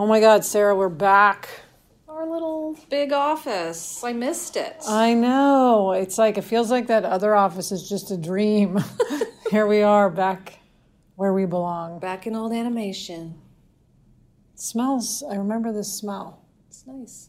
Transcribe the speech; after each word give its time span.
Oh 0.00 0.06
my 0.06 0.18
God, 0.18 0.46
Sarah, 0.46 0.74
we're 0.74 0.88
back. 0.88 1.46
Our 2.08 2.26
little 2.26 2.74
big 2.88 3.12
office. 3.12 4.02
I 4.02 4.14
missed 4.14 4.56
it. 4.56 4.76
I 4.88 5.12
know. 5.12 5.92
It's 5.92 6.16
like, 6.16 6.38
it 6.38 6.44
feels 6.44 6.70
like 6.70 6.86
that 6.86 7.04
other 7.04 7.34
office 7.34 7.70
is 7.70 7.86
just 7.86 8.10
a 8.10 8.16
dream. 8.16 8.82
Here 9.50 9.66
we 9.66 9.82
are 9.82 10.08
back 10.08 10.58
where 11.16 11.34
we 11.34 11.44
belong. 11.44 11.98
Back 11.98 12.26
in 12.26 12.34
old 12.34 12.50
animation. 12.50 13.38
It 14.54 14.60
smells, 14.60 15.22
I 15.30 15.34
remember 15.34 15.70
this 15.70 15.92
smell. 15.92 16.46
It's 16.66 16.86
nice. 16.86 17.28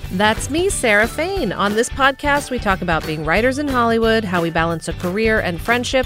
That's 0.13 0.49
me, 0.49 0.67
Sarah 0.67 1.07
Fain. 1.07 1.53
On 1.53 1.73
this 1.73 1.87
podcast, 1.87 2.51
we 2.51 2.59
talk 2.59 2.81
about 2.81 3.05
being 3.07 3.23
writers 3.23 3.59
in 3.59 3.69
Hollywood, 3.69 4.25
how 4.25 4.41
we 4.41 4.49
balance 4.49 4.89
a 4.89 4.93
career 4.93 5.39
and 5.39 5.59
friendship, 5.59 6.05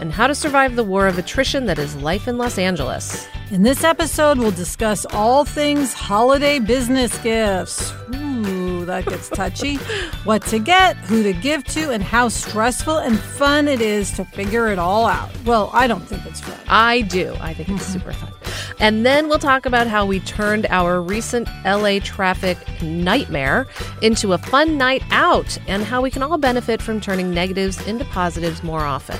and 0.00 0.12
how 0.12 0.26
to 0.26 0.34
survive 0.34 0.74
the 0.74 0.82
war 0.82 1.06
of 1.06 1.18
attrition 1.18 1.66
that 1.66 1.78
is 1.78 1.94
life 1.94 2.26
in 2.26 2.36
Los 2.36 2.58
Angeles. 2.58 3.28
In 3.52 3.62
this 3.62 3.84
episode, 3.84 4.38
we'll 4.38 4.50
discuss 4.50 5.06
all 5.06 5.44
things 5.44 5.92
holiday 5.92 6.58
business 6.58 7.16
gifts. 7.18 7.92
Ooh, 8.12 8.84
that 8.86 9.06
gets 9.06 9.28
touchy. 9.28 9.76
what 10.24 10.42
to 10.46 10.58
get, 10.58 10.96
who 10.96 11.22
to 11.22 11.32
give 11.32 11.62
to, 11.66 11.92
and 11.92 12.02
how 12.02 12.28
stressful 12.28 12.98
and 12.98 13.16
fun 13.20 13.68
it 13.68 13.80
is 13.80 14.10
to 14.12 14.24
figure 14.24 14.66
it 14.66 14.80
all 14.80 15.06
out. 15.06 15.30
Well, 15.44 15.70
I 15.72 15.86
don't 15.86 16.04
think 16.04 16.26
it's 16.26 16.40
fun. 16.40 16.58
I 16.66 17.02
do. 17.02 17.36
I 17.40 17.54
think 17.54 17.68
it's 17.68 17.84
mm-hmm. 17.84 18.00
super 18.00 18.12
fun. 18.14 18.32
And 18.78 19.04
then 19.06 19.28
we'll 19.28 19.38
talk 19.38 19.66
about 19.66 19.86
how 19.86 20.04
we 20.04 20.20
turned 20.20 20.66
our 20.66 21.00
recent 21.00 21.48
LA 21.64 21.98
traffic 22.00 22.58
nightmare 22.82 23.66
into 24.02 24.32
a 24.32 24.38
fun 24.38 24.76
night 24.76 25.02
out 25.10 25.58
and 25.66 25.82
how 25.84 26.02
we 26.02 26.10
can 26.10 26.22
all 26.22 26.38
benefit 26.38 26.82
from 26.82 27.00
turning 27.00 27.30
negatives 27.30 27.84
into 27.86 28.04
positives 28.06 28.62
more 28.62 28.80
often. 28.80 29.18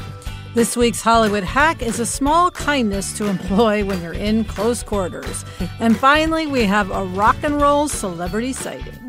This 0.55 0.77
week's 0.77 1.01
Hollywood 1.01 1.43
hack 1.43 1.83
is 1.83 1.99
a 1.99 2.07
small 2.07 2.51
kindness 2.53 3.13
to 3.19 3.27
employ 3.27 3.85
when 3.85 4.01
you're 4.03 4.13
in 4.13 4.45
close 4.45 4.85
quarters. 4.85 5.45
and 5.81 5.99
finally, 5.99 6.47
we 6.47 6.63
have 6.63 6.91
a 6.93 7.05
rock 7.05 7.37
and 7.43 7.61
roll 7.61 7.89
celebrity 7.89 8.53
sighting. 8.53 9.04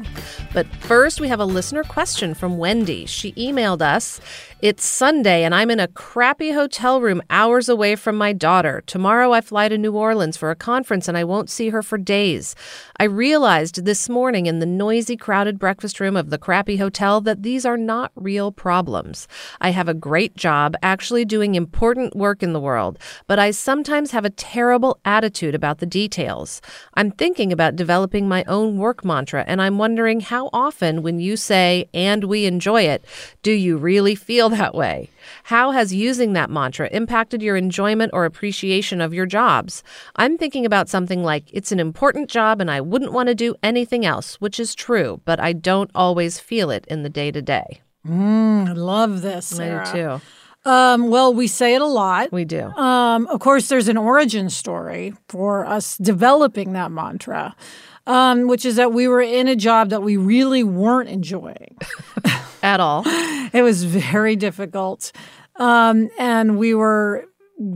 But 0.53 0.67
first, 0.67 1.19
we 1.19 1.27
have 1.27 1.39
a 1.39 1.45
listener 1.45 1.83
question 1.83 2.33
from 2.33 2.57
Wendy. 2.57 3.05
She 3.05 3.33
emailed 3.33 3.81
us. 3.81 4.21
It's 4.61 4.85
Sunday, 4.85 5.43
and 5.43 5.53
I'm 5.53 5.69
in 5.69 5.81
a 5.81 5.89
crappy 5.89 6.51
hotel 6.51 7.01
room 7.01 7.21
hours 7.29 7.67
away 7.67 7.97
from 7.97 8.15
my 8.15 8.31
daughter. 8.31 8.81
Tomorrow, 8.87 9.33
I 9.33 9.41
fly 9.41 9.67
to 9.67 9.77
New 9.77 9.91
Orleans 9.91 10.37
for 10.37 10.49
a 10.49 10.55
conference, 10.55 11.09
and 11.09 11.17
I 11.17 11.25
won't 11.25 11.49
see 11.49 11.69
her 11.69 11.83
for 11.83 11.97
days. 11.97 12.55
I 12.97 13.03
realized 13.03 13.83
this 13.83 14.07
morning 14.07 14.45
in 14.45 14.59
the 14.59 14.65
noisy, 14.65 15.17
crowded 15.17 15.59
breakfast 15.59 15.99
room 15.99 16.15
of 16.15 16.29
the 16.29 16.37
crappy 16.37 16.77
hotel 16.77 17.19
that 17.21 17.43
these 17.43 17.65
are 17.65 17.77
not 17.77 18.11
real 18.15 18.51
problems. 18.51 19.27
I 19.59 19.71
have 19.71 19.89
a 19.89 19.93
great 19.93 20.37
job, 20.37 20.75
actually 20.81 21.25
doing 21.25 21.55
important 21.55 22.15
work 22.15 22.41
in 22.41 22.53
the 22.53 22.59
world, 22.59 22.97
but 23.27 23.39
I 23.39 23.51
sometimes 23.51 24.11
have 24.11 24.25
a 24.25 24.29
terrible 24.29 24.99
attitude 25.03 25.53
about 25.53 25.79
the 25.79 25.85
details. 25.85 26.61
I'm 26.93 27.11
thinking 27.11 27.51
about 27.51 27.75
developing 27.75 28.27
my 28.29 28.45
own 28.45 28.77
work 28.77 29.03
mantra, 29.03 29.43
and 29.45 29.61
I'm 29.61 29.77
wondering 29.77 29.94
how 30.21 30.49
often, 30.51 31.01
when 31.01 31.19
you 31.19 31.37
say, 31.37 31.89
and 31.93 32.25
we 32.25 32.45
enjoy 32.45 32.83
it, 32.83 33.05
do 33.41 33.51
you 33.51 33.77
really 33.77 34.15
feel 34.15 34.49
that 34.49 34.75
way? 34.75 35.09
How 35.43 35.71
has 35.71 35.93
using 35.93 36.33
that 36.33 36.49
mantra 36.49 36.89
impacted 36.91 37.41
your 37.41 37.55
enjoyment 37.55 38.11
or 38.13 38.25
appreciation 38.25 39.01
of 39.01 39.13
your 39.13 39.25
jobs? 39.25 39.83
I'm 40.15 40.37
thinking 40.37 40.65
about 40.65 40.89
something 40.89 41.23
like, 41.23 41.45
it's 41.51 41.71
an 41.71 41.79
important 41.79 42.29
job 42.29 42.61
and 42.61 42.69
I 42.69 42.81
wouldn't 42.81 43.13
want 43.13 43.27
to 43.29 43.35
do 43.35 43.55
anything 43.63 44.05
else, 44.05 44.35
which 44.41 44.59
is 44.59 44.75
true, 44.75 45.21
but 45.25 45.39
I 45.39 45.53
don't 45.53 45.91
always 45.95 46.39
feel 46.39 46.69
it 46.69 46.85
in 46.87 47.03
the 47.03 47.09
day 47.09 47.31
to 47.31 47.41
day. 47.41 47.81
Mm, 48.07 48.69
I 48.69 48.73
love 48.73 49.21
this. 49.21 49.47
Sarah. 49.47 49.87
I 49.87 49.91
do 49.91 49.97
too. 49.97 50.21
Um, 50.69 51.09
well, 51.11 51.31
we 51.31 51.45
say 51.47 51.75
it 51.75 51.81
a 51.81 51.85
lot. 51.85 52.31
We 52.31 52.43
do. 52.43 52.63
Um, 52.71 53.27
of 53.27 53.39
course, 53.39 53.69
there's 53.69 53.87
an 53.87 53.97
origin 53.97 54.49
story 54.49 55.13
for 55.29 55.63
us 55.63 55.95
developing 55.97 56.73
that 56.73 56.91
mantra, 56.91 57.55
um, 58.07 58.47
which 58.47 58.65
is 58.65 58.75
that 58.75 58.93
we 58.93 59.07
were 59.07 59.21
in 59.21 59.47
a 59.47 59.55
job 59.55 59.89
that 59.89 60.03
we 60.03 60.17
really 60.17 60.63
weren't 60.63 61.09
enjoying 61.09 61.77
at 62.63 62.79
all. 62.79 63.03
It 63.05 63.63
was 63.63 63.83
very 63.83 64.35
difficult, 64.35 65.11
um, 65.57 66.09
and 66.17 66.57
we 66.57 66.73
were 66.73 67.25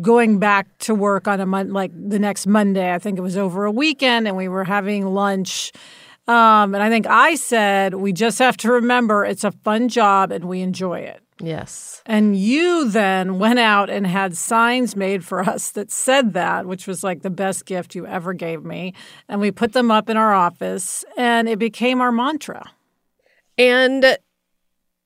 going 0.01 0.39
back 0.39 0.67
to 0.79 0.93
work 0.93 1.27
on 1.27 1.39
a 1.39 1.45
month, 1.45 1.71
like 1.71 1.91
the 1.93 2.19
next 2.19 2.47
Monday. 2.47 2.93
I 2.93 2.99
think 2.99 3.17
it 3.17 3.21
was 3.21 3.37
over 3.37 3.65
a 3.65 3.71
weekend, 3.71 4.27
and 4.27 4.35
we 4.35 4.47
were 4.47 4.65
having 4.65 5.05
lunch. 5.05 5.71
Um, 6.29 6.75
and 6.75 6.83
I 6.83 6.89
think 6.89 7.07
I 7.07 7.33
said, 7.33 7.95
we 7.95 8.13
just 8.13 8.37
have 8.37 8.55
to 8.57 8.71
remember 8.71 9.25
it's 9.25 9.43
a 9.43 9.51
fun 9.51 9.87
job 9.89 10.31
and 10.31 10.45
we 10.45 10.61
enjoy 10.61 10.99
it. 10.99 11.23
Yes. 11.41 12.01
And 12.05 12.35
you 12.35 12.89
then 12.89 13.39
went 13.39 13.59
out 13.59 13.89
and 13.89 14.05
had 14.05 14.35
signs 14.35 14.95
made 14.95 15.23
for 15.23 15.41
us 15.41 15.71
that 15.71 15.91
said 15.91 16.33
that, 16.33 16.65
which 16.65 16.87
was 16.87 17.03
like 17.03 17.21
the 17.21 17.29
best 17.29 17.65
gift 17.65 17.95
you 17.95 18.05
ever 18.05 18.33
gave 18.33 18.63
me. 18.63 18.93
And 19.27 19.39
we 19.39 19.51
put 19.51 19.73
them 19.73 19.91
up 19.91 20.09
in 20.09 20.17
our 20.17 20.33
office 20.33 21.05
and 21.17 21.47
it 21.47 21.59
became 21.59 22.01
our 22.01 22.11
mantra. 22.11 22.71
And 23.57 24.17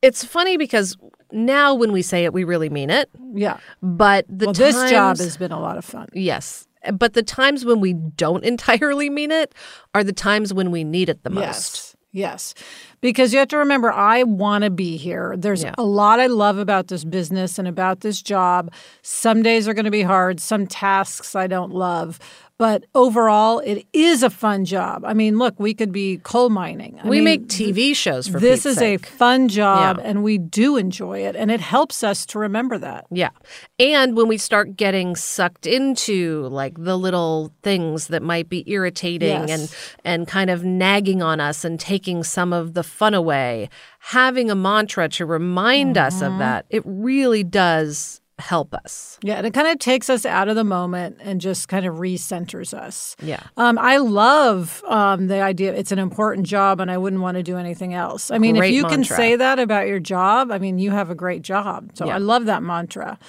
it's 0.01 0.23
funny 0.23 0.57
because 0.57 0.97
now 1.31 1.73
when 1.73 1.91
we 1.91 2.01
say 2.01 2.25
it, 2.25 2.33
we 2.33 2.43
really 2.43 2.69
mean 2.69 2.89
it. 2.89 3.09
Yeah. 3.33 3.57
But 3.81 4.25
the 4.27 4.47
well, 4.47 4.53
times, 4.53 4.75
this 4.75 4.91
job 4.91 5.17
has 5.17 5.37
been 5.37 5.51
a 5.51 5.59
lot 5.59 5.77
of 5.77 5.85
fun. 5.85 6.07
Yes. 6.13 6.67
But 6.93 7.13
the 7.13 7.23
times 7.23 7.63
when 7.63 7.79
we 7.79 7.93
don't 7.93 8.43
entirely 8.43 9.09
mean 9.09 9.31
it 9.31 9.55
are 9.93 10.03
the 10.03 10.13
times 10.13 10.53
when 10.53 10.71
we 10.71 10.83
need 10.83 11.09
it 11.09 11.23
the 11.23 11.29
most. 11.29 11.45
Yes. 11.45 11.92
Yes. 12.13 12.53
Because 13.01 13.33
you 13.33 13.39
have 13.39 13.47
to 13.49 13.57
remember, 13.57 13.91
I 13.91 14.21
want 14.23 14.63
to 14.63 14.69
be 14.69 14.97
here. 14.97 15.33
There's 15.35 15.63
Yeah. 15.63 15.73
a 15.79 15.83
lot 15.83 16.19
I 16.19 16.27
love 16.27 16.59
about 16.59 16.87
this 16.87 17.03
business 17.03 17.57
and 17.57 17.67
about 17.67 18.01
this 18.01 18.21
job. 18.21 18.71
Some 19.01 19.41
days 19.41 19.67
are 19.67 19.73
going 19.73 19.85
to 19.85 19.91
be 19.91 20.03
hard, 20.03 20.39
some 20.39 20.67
tasks 20.67 21.35
I 21.35 21.47
don't 21.47 21.73
love. 21.73 22.19
But 22.63 22.85
overall, 22.95 23.59
it 23.59 23.85
is 23.91 24.23
a 24.23 24.29
fun 24.29 24.63
job. 24.63 25.03
I 25.03 25.13
mean, 25.13 25.37
look, 25.37 25.59
we 25.59 25.73
could 25.73 25.91
be 25.91 26.21
coal 26.23 26.49
mining. 26.49 26.97
I 27.03 27.09
we 27.09 27.17
mean, 27.17 27.23
make 27.25 27.47
TV 27.47 27.93
shows 27.93 28.25
for 28.29 28.39
this 28.39 28.65
is 28.65 28.77
sake. 28.77 29.03
a 29.05 29.11
fun 29.11 29.49
job 29.49 29.97
Yeah. 29.97 30.03
and 30.09 30.23
we 30.23 30.37
do 30.37 30.77
enjoy 30.77 31.17
it. 31.27 31.35
And 31.35 31.51
it 31.51 31.59
helps 31.59 32.03
us 32.05 32.25
to 32.27 32.39
remember 32.39 32.77
that. 32.77 33.05
Yeah. 33.11 33.31
And 33.79 34.15
when 34.15 34.29
we 34.29 34.37
start 34.37 34.77
getting 34.77 35.17
sucked 35.17 35.65
into 35.67 36.47
like 36.61 36.75
the 36.81 36.97
little 36.97 37.51
things 37.63 38.07
that 38.07 38.21
might 38.23 38.47
be 38.47 38.63
irritating 38.71 39.49
Yes. 39.49 39.49
and 39.51 39.63
and 40.05 40.27
kind 40.27 40.49
of 40.49 40.63
nagging 40.63 41.21
on 41.21 41.41
us 41.41 41.65
and 41.65 41.77
taking 41.77 42.23
some 42.23 42.53
of 42.53 42.75
the 42.75 42.83
fun 42.83 43.13
away, 43.13 43.69
having 43.99 44.49
a 44.49 44.55
mantra 44.55 45.09
to 45.09 45.25
remind 45.25 45.97
us 45.97 46.15
Mm-hmm. 46.21 46.31
of 46.33 46.39
that, 46.39 46.65
it 46.69 46.83
really 46.85 47.43
does 47.43 48.21
help 48.39 48.73
us. 48.73 49.19
Yeah, 49.21 49.35
and 49.35 49.47
it 49.47 49.53
kind 49.53 49.67
of 49.67 49.79
takes 49.79 50.09
us 50.09 50.25
out 50.25 50.47
of 50.49 50.55
the 50.55 50.63
moment 50.63 51.17
and 51.21 51.39
just 51.39 51.67
kind 51.67 51.85
of 51.85 51.95
recenters 51.95 52.73
us. 52.73 53.15
Yeah. 53.21 53.41
Um, 53.57 53.77
I 53.77 53.97
love 53.97 54.83
um, 54.87 55.27
the 55.27 55.41
idea 55.41 55.73
it's 55.73 55.91
an 55.91 55.99
important 55.99 56.47
job 56.47 56.79
and 56.79 56.89
I 56.89 56.97
wouldn't 56.97 57.21
want 57.21 57.37
to 57.37 57.43
do 57.43 57.57
anything 57.57 57.93
else. 57.93 58.31
I 58.31 58.37
mean, 58.39 58.55
Great 58.55 58.69
if 58.69 58.75
you 58.75 58.85
can 58.85 59.03
say 59.03 59.35
that 59.35 59.59
about 59.59 59.87
your 59.87 59.99
job, 59.99 60.51
I 60.51 60.57
mean, 60.57 60.79
you 60.79 60.91
have 60.91 61.09
a 61.09 61.15
great 61.15 61.41
job. 61.41 61.91
So 61.93 62.07
Yeah. 62.07 62.15
I 62.15 62.17
love 62.17 62.45
that 62.45 62.63
mantra. 62.63 63.19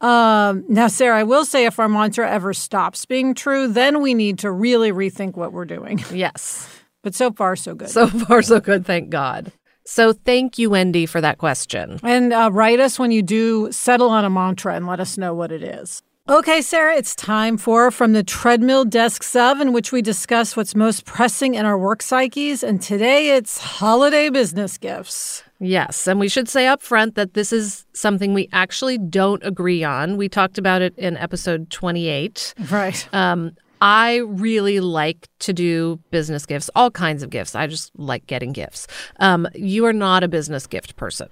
Um, 0.00 0.64
now, 0.68 0.88
Sarah, 0.88 1.20
I 1.20 1.22
will 1.22 1.44
say 1.44 1.64
if 1.64 1.78
our 1.78 1.88
mantra 1.88 2.28
ever 2.28 2.52
stops 2.52 3.04
being 3.06 3.34
true, 3.34 3.68
then 3.68 4.02
we 4.02 4.14
need 4.14 4.40
to 4.40 4.50
really 4.50 4.90
rethink 4.90 5.36
what 5.36 5.52
we're 5.52 5.64
doing. 5.64 6.04
Yes. 6.12 6.68
But 7.02 7.14
so 7.14 7.32
far, 7.32 7.56
so 7.56 7.74
good. 7.74 7.88
So 7.88 8.06
far 8.06 8.42
so 8.42 8.60
good, 8.60 8.84
thank 8.84 9.10
God. 9.10 9.52
So 9.84 10.12
thank 10.12 10.58
you 10.58 10.70
Wendy 10.70 11.06
for 11.06 11.20
that 11.20 11.38
question. 11.38 11.98
And 12.02 12.32
uh, 12.32 12.50
write 12.52 12.80
us 12.80 12.98
when 12.98 13.10
you 13.10 13.22
do 13.22 13.70
settle 13.72 14.10
on 14.10 14.24
a 14.24 14.30
mantra 14.30 14.74
and 14.74 14.86
let 14.86 15.00
us 15.00 15.18
know 15.18 15.34
what 15.34 15.52
it 15.52 15.62
is. 15.62 16.02
Okay, 16.28 16.62
Sarah, 16.62 16.94
it's 16.94 17.16
time 17.16 17.58
for 17.58 17.90
From 17.90 18.12
the 18.12 18.22
Treadmill 18.22 18.84
Desks 18.84 19.34
of, 19.34 19.60
in 19.60 19.72
which 19.72 19.90
we 19.90 20.02
discuss 20.02 20.56
what's 20.56 20.76
most 20.76 21.04
pressing 21.04 21.56
in 21.56 21.66
our 21.66 21.76
work 21.76 22.00
psyches. 22.00 22.62
And 22.62 22.80
today 22.80 23.30
it's 23.30 23.58
holiday 23.58 24.30
business 24.30 24.78
gifts. 24.78 25.42
Yes, 25.58 26.06
and 26.06 26.20
we 26.20 26.28
should 26.28 26.48
say 26.48 26.68
up 26.68 26.80
front 26.80 27.16
that 27.16 27.34
this 27.34 27.52
is 27.52 27.84
something 27.92 28.34
we 28.34 28.48
actually 28.52 28.98
don't 28.98 29.44
agree 29.44 29.82
on. 29.82 30.16
We 30.16 30.28
talked 30.28 30.58
about 30.58 30.80
it 30.80 30.96
in 30.96 31.16
episode 31.16 31.70
28. 31.70 32.54
Right. 32.70 33.08
Um, 33.12 33.56
I 33.82 34.18
really 34.18 34.78
like 34.78 35.28
to 35.40 35.52
do 35.52 35.98
business 36.12 36.46
gifts, 36.46 36.70
all 36.76 36.90
kinds 36.90 37.24
of 37.24 37.30
gifts. 37.30 37.56
I 37.56 37.66
just 37.66 37.90
like 37.98 38.26
getting 38.28 38.52
gifts. 38.52 38.86
Um, 39.18 39.48
you 39.54 39.84
are 39.86 39.92
not 39.92 40.22
a 40.22 40.28
business 40.28 40.68
gift 40.68 40.94
person. 40.94 41.28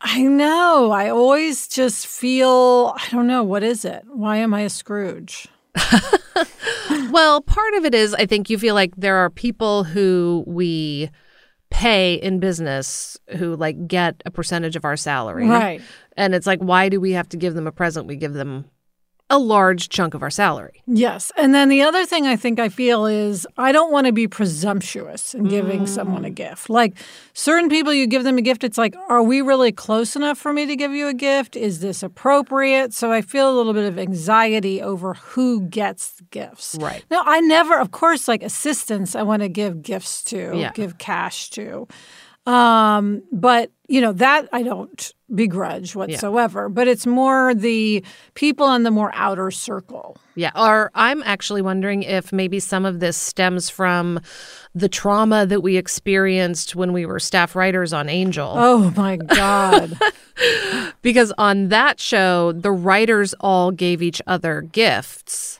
I 0.00 0.22
know. 0.22 0.92
I 0.92 1.10
always 1.10 1.68
just 1.68 2.06
feel, 2.06 2.94
I 2.96 3.06
don't 3.10 3.26
know, 3.26 3.42
what 3.42 3.62
is 3.62 3.84
it? 3.84 4.04
Why 4.06 4.38
am 4.38 4.54
I 4.54 4.62
a 4.62 4.70
Scrooge? 4.70 5.46
Well, 7.10 7.40
part 7.40 7.74
of 7.74 7.84
it 7.84 7.94
is 7.94 8.14
I 8.14 8.26
think 8.26 8.50
you 8.50 8.58
feel 8.58 8.74
like 8.74 8.94
there 8.96 9.16
are 9.16 9.30
people 9.30 9.84
who 9.84 10.44
we 10.46 11.10
pay 11.70 12.14
in 12.14 12.38
business 12.38 13.16
who 13.36 13.56
like 13.56 13.86
get 13.86 14.22
a 14.24 14.30
percentage 14.30 14.76
of 14.76 14.84
our 14.84 14.96
salary. 14.96 15.46
Right. 15.46 15.80
And 16.16 16.34
it's 16.34 16.46
like, 16.46 16.60
why 16.60 16.88
do 16.88 17.00
we 17.00 17.12
have 17.12 17.28
to 17.30 17.36
give 17.36 17.54
them 17.54 17.66
a 17.66 17.72
present? 17.72 18.06
We 18.06 18.16
give 18.16 18.32
them 18.34 18.66
a 19.30 19.38
large 19.38 19.90
chunk 19.90 20.14
of 20.14 20.22
our 20.22 20.30
salary. 20.30 20.82
Yes. 20.86 21.30
And 21.36 21.54
then 21.54 21.68
the 21.68 21.82
other 21.82 22.06
thing 22.06 22.26
I 22.26 22.36
think 22.36 22.58
I 22.58 22.70
feel 22.70 23.04
is 23.04 23.46
I 23.58 23.72
don't 23.72 23.92
want 23.92 24.06
to 24.06 24.12
be 24.12 24.26
presumptuous 24.26 25.34
in 25.34 25.44
giving 25.44 25.86
someone 25.86 26.24
a 26.24 26.30
mm. 26.30 26.34
gift. 26.34 26.70
Like 26.70 26.96
certain 27.34 27.68
people, 27.68 27.92
you 27.92 28.06
give 28.06 28.24
them 28.24 28.38
a 28.38 28.42
gift, 28.42 28.64
it's 28.64 28.78
like, 28.78 28.94
are 29.08 29.22
we 29.22 29.42
really 29.42 29.70
close 29.70 30.16
enough 30.16 30.38
for 30.38 30.52
me 30.52 30.64
to 30.64 30.76
give 30.76 30.92
you 30.92 31.08
a 31.08 31.14
gift? 31.14 31.56
Is 31.56 31.80
this 31.80 32.02
appropriate? 32.02 32.94
So 32.94 33.12
I 33.12 33.20
feel 33.20 33.50
a 33.50 33.54
little 33.54 33.74
bit 33.74 33.84
of 33.84 33.98
anxiety 33.98 34.80
over 34.80 35.14
who 35.14 35.60
gets 35.62 36.22
gifts. 36.30 36.76
Right. 36.80 37.04
Now, 37.10 37.22
I 37.26 37.40
never, 37.40 37.78
of 37.78 37.90
course, 37.90 38.28
like 38.28 38.42
assistants, 38.42 39.14
I 39.14 39.22
want 39.22 39.42
to 39.42 39.48
give 39.48 39.82
gifts 39.82 40.22
to, 40.24 40.52
Yeah. 40.56 40.72
give 40.72 40.96
cash 40.96 41.50
to. 41.50 41.86
Um, 42.48 43.22
but 43.30 43.70
you 43.88 44.00
know 44.00 44.12
that 44.12 44.48
I 44.52 44.62
don't 44.62 45.12
begrudge 45.34 45.94
whatsoever. 45.94 46.68
But 46.68 46.88
it's 46.88 47.06
more 47.06 47.54
the 47.54 48.02
people 48.34 48.66
on 48.66 48.82
the 48.82 48.90
more 48.90 49.10
outer 49.14 49.50
circle. 49.50 50.16
Yeah. 50.34 50.50
Or 50.54 50.90
I'm 50.94 51.22
actually 51.24 51.62
wondering 51.62 52.02
if 52.02 52.32
maybe 52.32 52.60
some 52.60 52.86
of 52.86 53.00
this 53.00 53.16
stems 53.16 53.68
from 53.68 54.20
the 54.74 54.88
trauma 54.88 55.44
that 55.46 55.62
we 55.62 55.76
experienced 55.76 56.74
when 56.74 56.92
we 56.92 57.04
were 57.04 57.20
staff 57.20 57.54
writers 57.54 57.92
on 57.92 58.08
Angel. 58.08 58.54
Oh 58.56 58.92
my 58.96 59.16
God. 59.16 59.98
Because 61.02 61.32
on 61.36 61.68
that 61.68 61.98
show, 61.98 62.52
the 62.52 62.70
writers 62.70 63.34
all 63.40 63.72
gave 63.72 64.02
each 64.02 64.22
other 64.26 64.60
gifts. 64.60 65.57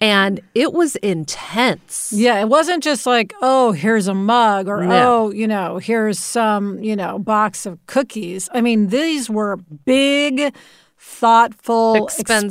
And 0.00 0.40
it 0.54 0.72
was 0.72 0.96
intense. 0.96 2.12
yeah, 2.14 2.40
it 2.40 2.48
wasn't 2.48 2.82
just 2.82 3.06
like, 3.06 3.32
oh, 3.42 3.72
here's 3.72 4.08
a 4.08 4.14
mug 4.14 4.68
or 4.68 4.84
No. 4.84 5.26
oh, 5.26 5.30
you 5.30 5.46
know, 5.46 5.78
here's 5.78 6.18
some, 6.18 6.78
you 6.82 6.96
know, 6.96 7.18
box 7.18 7.66
of 7.66 7.78
cookies. 7.86 8.48
I 8.52 8.60
mean, 8.60 8.88
these 8.88 9.30
were 9.30 9.56
big, 9.84 10.54
thoughtful, 10.98 12.06
Expensive. 12.06 12.46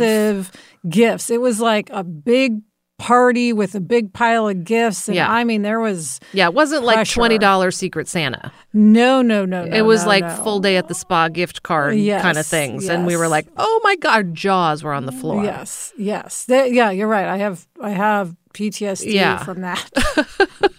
expensive 0.00 0.52
gifts. 0.88 1.30
It 1.30 1.40
was 1.40 1.60
like 1.60 1.90
a 1.92 2.04
big 2.04 2.60
party 2.98 3.52
with 3.52 3.74
a 3.74 3.80
big 3.80 4.12
pile 4.12 4.48
of 4.48 4.64
gifts. 4.64 5.06
And 5.08 5.14
Yeah. 5.16 5.30
I 5.30 5.44
mean, 5.44 5.62
there 5.62 5.80
was 5.80 6.18
Yeah, 6.32 6.46
it 6.48 6.54
wasn't 6.54 6.82
like 6.84 6.98
$20 7.00 7.74
Secret 7.74 8.08
Santa. 8.08 8.50
no, 8.72 9.20
no, 9.22 9.44
no, 9.44 9.64
no. 9.66 9.76
it 9.76 9.82
was 9.82 10.02
no, 10.02 10.08
like 10.08 10.24
no. 10.24 10.30
full 10.42 10.60
day 10.60 10.76
at 10.76 10.88
the 10.88 10.94
spa 10.94 11.28
gift 11.28 11.62
card 11.62 11.96
Yes, 11.96 12.22
kind 12.22 12.38
of 12.38 12.46
things. 12.46 12.88
And 12.88 13.04
we 13.06 13.16
were 13.16 13.28
like, 13.28 13.46
oh 13.58 13.80
my 13.84 13.96
God, 13.96 14.12
our 14.14 14.22
jaws 14.22 14.82
were 14.82 14.92
on 14.94 15.04
the 15.06 15.12
floor. 15.12 15.44
Yes, 15.44 15.92
yes. 15.98 16.46
Th- 16.46 16.72
yeah, 16.72 16.90
you're 16.90 17.08
right. 17.08 17.26
I 17.26 17.36
have 17.36 17.66
I 17.82 17.90
have 17.90 18.34
PTSD 18.54 19.12
Yeah. 19.12 19.44
from 19.44 19.60
that. 19.60 19.90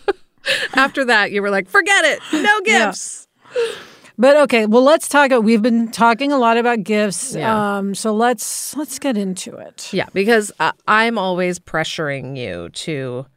After 0.75 1.05
that, 1.05 1.31
you 1.31 1.41
were 1.41 1.49
like, 1.49 1.67
forget 1.69 2.05
it, 2.05 2.19
no 2.33 2.59
Yeah. 2.65 2.91
But 4.19 4.35
okay, 4.37 4.65
well, 4.65 4.81
let's 4.83 5.07
talk. 5.07 5.29
We've 5.43 5.61
been 5.61 5.91
talking 5.91 6.31
a 6.31 6.37
lot 6.39 6.57
about 6.57 6.83
gifts, 6.83 7.35
Yeah. 7.35 7.77
um, 7.77 7.93
so 7.93 8.13
let's 8.13 8.75
let's 8.75 8.97
get 8.99 9.15
into 9.17 9.55
it. 9.55 9.89
Yeah, 9.93 10.07
because 10.13 10.51
uh, 10.59 10.71
I'm 10.87 11.17
always 11.19 11.59
pressuring 11.59 12.35
you 12.37 12.69
to 12.69 13.27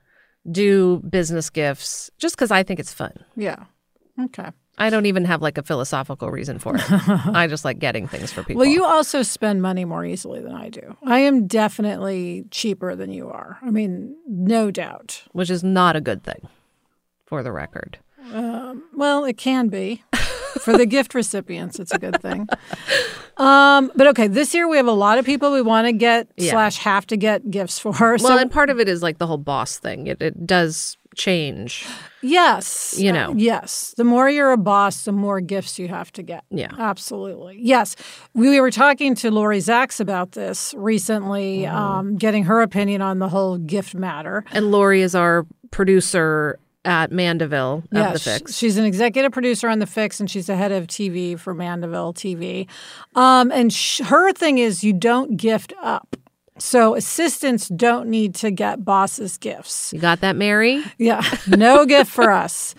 do 0.50 1.02
business 1.08 1.50
gifts 1.50 2.10
just 2.18 2.34
because 2.34 2.50
I 2.50 2.62
think 2.62 2.80
it's 2.80 2.94
fun. 2.94 3.12
Yeah. 3.36 3.64
Okay. 4.18 4.48
I 4.78 4.88
don't 4.88 5.04
even 5.04 5.26
have 5.26 5.42
like 5.42 5.58
a 5.58 5.62
philosophical 5.62 6.30
reason 6.30 6.58
for 6.58 6.74
it. 6.76 6.82
I 6.88 7.46
just 7.46 7.66
like 7.66 7.78
getting 7.78 8.08
things 8.08 8.32
for 8.32 8.42
people. 8.42 8.60
Well, 8.60 8.68
you 8.70 8.82
also 8.82 9.20
spend 9.22 9.60
money 9.60 9.84
more 9.84 10.06
easily 10.06 10.40
than 10.40 10.52
I 10.52 10.70
do. 10.70 10.96
I 11.04 11.18
am 11.20 11.46
definitely 11.46 12.44
cheaper 12.50 12.96
than 12.96 13.12
you 13.12 13.28
are. 13.28 13.58
I 13.60 13.70
mean, 13.70 14.16
no 14.26 14.70
doubt. 14.70 15.22
which 15.32 15.50
is 15.50 15.62
not 15.62 15.96
a 15.96 16.00
good 16.00 16.22
thing, 16.24 16.48
for 17.26 17.42
the 17.42 17.52
record. 17.52 17.98
Well, 18.96 19.24
it 19.24 19.36
can 19.36 19.68
be. 19.68 20.02
For 20.62 20.76
the 20.76 20.86
gift 20.86 21.14
recipients, 21.14 21.78
it's 21.78 21.92
a 21.92 21.98
good 21.98 22.20
thing. 22.20 22.48
Um, 23.36 23.90
but 23.96 24.06
okay, 24.08 24.26
this 24.26 24.54
year 24.54 24.68
we 24.68 24.76
have 24.76 24.86
a 24.86 24.92
lot 24.92 25.18
of 25.18 25.24
people 25.24 25.52
we 25.52 25.62
want 25.62 25.86
to 25.86 25.92
get 25.92 26.28
Yeah. 26.36 26.50
slash 26.52 26.78
have 26.78 27.06
to 27.08 27.16
get 27.16 27.50
gifts 27.50 27.78
for. 27.78 27.92
Well, 27.98 28.18
so 28.18 28.38
and 28.38 28.50
part 28.50 28.70
of 28.70 28.78
it 28.80 28.88
is 28.88 29.02
like 29.02 29.18
the 29.18 29.26
whole 29.26 29.38
boss 29.38 29.78
thing. 29.78 30.06
It, 30.06 30.20
it 30.20 30.46
does 30.46 30.96
change. 31.16 31.86
Yes. 32.22 32.94
You 32.98 33.12
know. 33.12 33.30
Uh, 33.30 33.34
yes. 33.36 33.94
The 33.96 34.04
more 34.04 34.28
you're 34.28 34.52
a 34.52 34.56
boss, 34.58 35.04
the 35.04 35.12
more 35.12 35.40
gifts 35.40 35.78
you 35.78 35.88
have 35.88 36.12
to 36.12 36.22
get. 36.22 36.44
Yeah. 36.50 36.70
Absolutely. 36.78 37.58
Yes. 37.60 37.96
We 38.34 38.60
were 38.60 38.70
talking 38.70 39.14
to 39.16 39.30
Laurie 39.30 39.58
Zaks 39.60 40.00
about 40.00 40.32
this 40.32 40.74
recently, 40.76 41.60
Mm-hmm. 41.62 41.74
um, 41.76 42.16
getting 42.16 42.44
her 42.44 42.60
opinion 42.60 43.00
on 43.02 43.18
the 43.20 43.28
whole 43.28 43.56
gift 43.58 43.94
matter. 43.94 44.44
And 44.52 44.70
Lori 44.70 45.02
is 45.02 45.14
our 45.14 45.46
producer 45.70 46.58
at 46.84 47.12
Mandeville 47.12 47.78
of 47.78 47.84
Yeah, 47.92 48.12
The 48.12 48.18
Fix. 48.18 48.56
She's 48.56 48.76
an 48.76 48.84
executive 48.84 49.32
producer 49.32 49.68
on 49.68 49.78
The 49.78 49.86
Fix, 49.86 50.20
and 50.20 50.30
she's 50.30 50.46
the 50.46 50.56
head 50.56 50.72
of 50.72 50.86
TV 50.86 51.38
for 51.38 51.54
Mandeville 51.54 52.14
TV. 52.14 52.68
Um, 53.14 53.50
and 53.52 53.72
sh- 53.72 54.00
her 54.00 54.32
thing 54.32 54.58
is 54.58 54.82
you 54.82 54.92
don't 54.92 55.36
gift 55.36 55.72
up. 55.82 56.16
So 56.58 56.94
assistants 56.94 57.68
don't 57.68 58.08
need 58.08 58.34
to 58.36 58.50
get 58.50 58.84
bosses 58.84 59.38
gifts. 59.38 59.92
You 59.94 59.98
got 59.98 60.20
that, 60.20 60.36
Mary? 60.36 60.82
Yeah, 60.98 61.22
no 61.46 61.86
gift 61.86 62.10
for 62.10 62.30
us. 62.30 62.74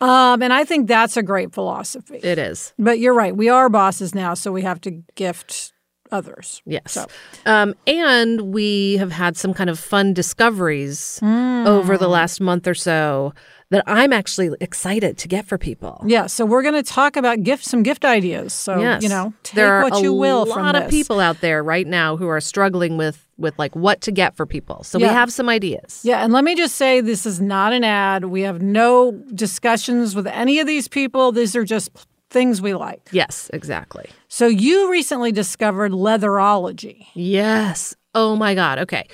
Um, 0.00 0.42
and 0.42 0.52
I 0.52 0.64
think 0.64 0.88
that's 0.88 1.16
a 1.16 1.22
great 1.22 1.52
philosophy. 1.52 2.18
It 2.22 2.38
is. 2.38 2.72
But 2.78 2.98
you're 2.98 3.14
right. 3.14 3.34
We 3.36 3.48
are 3.48 3.68
bosses 3.68 4.14
now, 4.14 4.34
so 4.34 4.52
we 4.52 4.62
have 4.62 4.80
to 4.82 5.02
gift 5.14 5.72
others. 6.12 6.62
Yes. 6.66 6.92
So- 6.92 7.06
Um, 7.46 7.74
and 7.86 8.52
we 8.52 8.96
have 8.98 9.12
had 9.12 9.36
some 9.36 9.52
kind 9.54 9.70
of 9.70 9.78
fun 9.78 10.12
discoveries 10.14 11.18
Hmm. 11.20 11.66
over 11.66 11.96
the 11.98 12.08
last 12.08 12.40
month 12.40 12.66
or 12.66 12.74
so 12.74 13.32
that 13.70 13.82
I'm 13.88 14.12
actually 14.12 14.50
excited 14.60 15.18
to 15.18 15.26
get 15.28 15.44
for 15.44 15.58
people. 15.58 16.00
Yeah, 16.06 16.26
so 16.26 16.44
we're 16.46 16.62
going 16.62 16.74
to 16.76 16.84
talk 16.84 17.16
about 17.16 17.42
gift 17.42 17.64
some 17.64 17.82
gift 17.82 18.04
ideas. 18.04 18.52
So 18.52 18.78
Yes. 18.78 19.02
you 19.02 19.08
know, 19.08 19.32
take 19.42 19.56
there 19.56 19.74
are 19.74 19.82
what 19.82 20.00
you 20.02 20.12
will 20.12 20.46
from 20.46 20.62
a 20.62 20.62
lot 20.66 20.76
of 20.76 20.88
people 20.88 21.18
out 21.18 21.40
there 21.40 21.64
right 21.64 21.86
now 21.86 22.16
who 22.16 22.28
are 22.28 22.40
struggling 22.40 22.96
with 22.96 23.22
with 23.38 23.58
like 23.58 23.76
what 23.76 24.00
to 24.00 24.10
get 24.12 24.34
for 24.34 24.46
people. 24.46 24.82
So 24.82 24.98
we 24.98 25.04
have 25.04 25.30
some 25.30 25.48
ideas. 25.50 26.00
Yeah, 26.04 26.24
and 26.24 26.32
let 26.32 26.42
me 26.42 26.54
just 26.54 26.76
say 26.76 27.02
this 27.02 27.26
is 27.26 27.38
not 27.38 27.74
an 27.74 27.84
ad. 27.84 28.26
We 28.26 28.42
have 28.42 28.62
no 28.62 29.12
discussions 29.34 30.14
with 30.14 30.26
any 30.28 30.58
of 30.60 30.66
these 30.66 30.88
people. 30.88 31.32
These 31.32 31.54
are 31.54 31.64
just 31.64 31.90
things 32.30 32.60
we 32.62 32.74
like. 32.74 33.08
Yes, 33.12 33.50
exactly. 33.52 34.08
So 34.28 34.46
you 34.46 34.90
recently 34.90 35.32
discovered 35.32 35.92
leatherology. 35.92 37.06
Yes. 37.14 37.94
Oh 38.14 38.36
my 38.36 38.54
god. 38.54 38.78
Okay. 38.80 39.06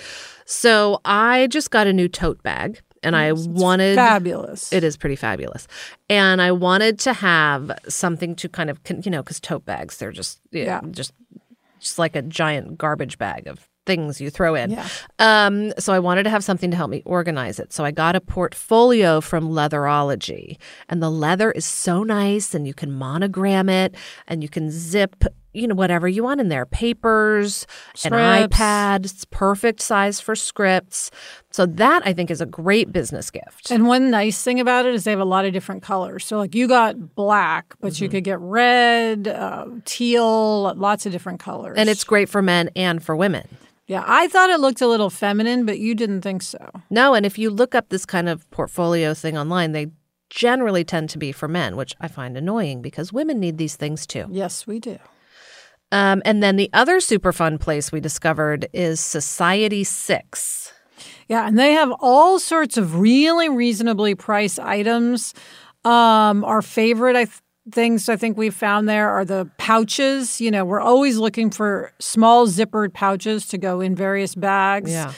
So 0.45 1.01
I 1.05 1.47
just 1.49 1.71
got 1.71 1.87
a 1.87 1.93
new 1.93 2.09
tote 2.09 2.43
bag 2.43 2.81
and 3.03 3.17
I 3.17 3.33
wanted 3.33 3.97
Fabulous. 3.97 4.73
It 4.73 4.85
is 4.85 4.97
pretty 4.97 5.17
fabulous. 5.17 5.67
And 6.09 6.41
I 6.41 6.53
wanted 6.53 6.99
to 7.01 7.13
have 7.13 7.73
something 7.89 8.35
to 8.37 8.49
kind 8.49 8.71
of, 8.71 8.79
you 9.05 9.11
know, 9.11 9.23
because 9.23 9.41
tote 9.41 9.65
bags, 9.65 9.97
they're 9.99 10.13
just, 10.13 10.41
yeah, 10.53 10.65
Yeah. 10.65 10.81
just, 10.91 11.13
just 11.81 11.99
like 11.99 12.15
a 12.15 12.23
giant 12.23 12.79
garbage 12.79 13.19
bag 13.19 13.47
of 13.49 13.69
things 13.85 14.21
you 14.21 14.31
throw 14.31 14.55
in. 14.55 14.71
Yeah. 14.71 14.87
Um, 15.19 15.73
so 15.79 15.93
I 15.93 15.99
wanted 15.99 16.23
to 16.25 16.31
have 16.31 16.45
something 16.45 16.71
to 16.71 16.77
help 16.77 16.91
me 16.91 17.03
organize 17.05 17.59
it. 17.59 17.73
So 17.73 17.85
I 17.85 17.91
got 17.91 18.15
a 18.15 18.21
portfolio 18.21 19.21
from 19.21 19.49
Leatherology, 19.49 20.57
and 20.89 21.03
the 21.03 21.11
leather 21.11 21.51
is 21.51 21.65
so 21.67 22.03
nice, 22.03 22.55
and 22.55 22.67
you 22.67 22.75
can 22.75 22.93
monogram 22.93 23.69
it, 23.69 23.95
and 24.29 24.43
you 24.43 24.49
can 24.49 24.71
zip, 24.71 25.25
you 25.53 25.67
know, 25.67 25.75
whatever 25.75 26.07
you 26.09 26.23
want 26.23 26.41
in 26.41 26.49
there, 26.49 26.65
papers, 26.65 27.67
an 28.05 28.13
Scripts. 28.13 28.57
iPad. 28.57 29.05
It's 29.05 29.25
perfect 29.27 29.81
size 29.81 30.21
for 30.21 30.35
scripts. 30.37 31.11
So 31.51 31.67
that 31.67 32.03
I 32.07 32.13
think 32.13 32.31
is 32.31 32.41
a 32.41 32.47
great 32.47 32.93
business 32.93 33.31
gift. 33.31 33.71
And 33.71 33.87
one 33.87 34.11
nice 34.11 34.43
thing 34.43 34.61
about 34.61 34.87
it 34.87 34.95
is 34.95 35.05
they 35.05 35.11
have 35.11 35.21
a 35.21 35.25
lot 35.25 35.45
of 35.45 35.53
different 35.53 35.83
colors. 35.83 36.25
So, 36.25 36.39
like 36.39 36.55
you 36.55 36.69
got 36.69 37.15
black, 37.15 37.75
but 37.81 37.93
Mm-hmm. 37.93 38.05
you 38.05 38.09
could 38.11 38.25
get 38.25 38.39
red, 38.41 39.29
uh, 39.29 39.67
teal, 39.85 40.73
lots 40.77 41.05
of 41.05 41.13
different 41.13 41.41
colors. 41.41 41.75
and 41.77 41.89
it's 41.91 42.05
great 42.05 42.29
for 42.29 42.41
men 42.43 42.71
and 42.77 43.03
for 43.03 43.15
women. 43.17 43.47
Yeah. 43.87 44.05
I 44.07 44.29
thought 44.29 44.51
it 44.51 44.61
looked 44.61 44.81
a 44.81 44.87
little 44.87 45.11
feminine, 45.11 45.67
but 45.67 45.79
you 45.79 45.95
didn't 45.95 46.23
think 46.23 46.43
so. 46.43 46.71
No, 46.91 47.15
and 47.15 47.27
if 47.27 47.39
you 47.39 47.51
look 47.51 47.75
up 47.75 47.89
this 47.89 48.07
kind 48.07 48.29
of 48.29 48.49
portfolio 48.51 49.15
thing 49.15 49.37
online, 49.37 49.73
they 49.73 49.89
generally 50.31 50.85
tend 50.85 51.11
to 51.11 51.19
be 51.19 51.31
for 51.33 51.47
men, 51.49 51.77
which 51.77 51.95
I 52.01 52.09
find 52.09 52.37
annoying 52.37 52.81
because 52.81 53.13
women 53.13 53.39
need 53.39 53.59
these 53.59 53.77
things 53.77 54.07
too. 54.07 54.27
Yes, 54.31 54.67
we 54.67 54.81
do. 54.81 54.99
Um, 55.91 56.23
and 56.25 56.43
then 56.43 56.57
the 56.57 56.71
other 56.73 57.01
super 57.01 57.33
fun 57.33 57.59
place 57.59 57.93
we 57.93 58.01
discovered 58.01 58.67
is 58.73 58.99
Society 58.99 59.85
Six. 59.85 60.73
Yeah, 61.29 61.47
and 61.47 61.59
they 61.59 61.73
have 61.73 61.93
all 62.01 62.39
sorts 62.39 62.79
of 62.79 62.99
really 62.99 63.51
reasonably 63.51 64.15
priced 64.15 64.59
items. 64.59 65.35
Um, 65.85 66.45
our 66.45 66.63
favorite 66.63 67.17
I 67.17 67.25
th- 67.25 67.42
things 67.71 68.09
I 68.09 68.17
think 68.17 68.37
we've 68.37 68.55
found 68.55 68.89
there 68.89 69.11
are 69.11 69.25
the 69.25 69.49
pouches. 69.59 70.41
You 70.41 70.51
know, 70.51 70.65
we're 70.65 70.81
always 70.81 71.19
looking 71.19 71.51
for 71.51 71.93
small 71.99 72.47
zippered 72.47 72.93
pouches 72.93 73.47
to 73.49 73.59
go 73.59 73.81
in 73.81 73.95
various 73.95 74.35
bags. 74.35 74.91
Yeah. 74.91 75.13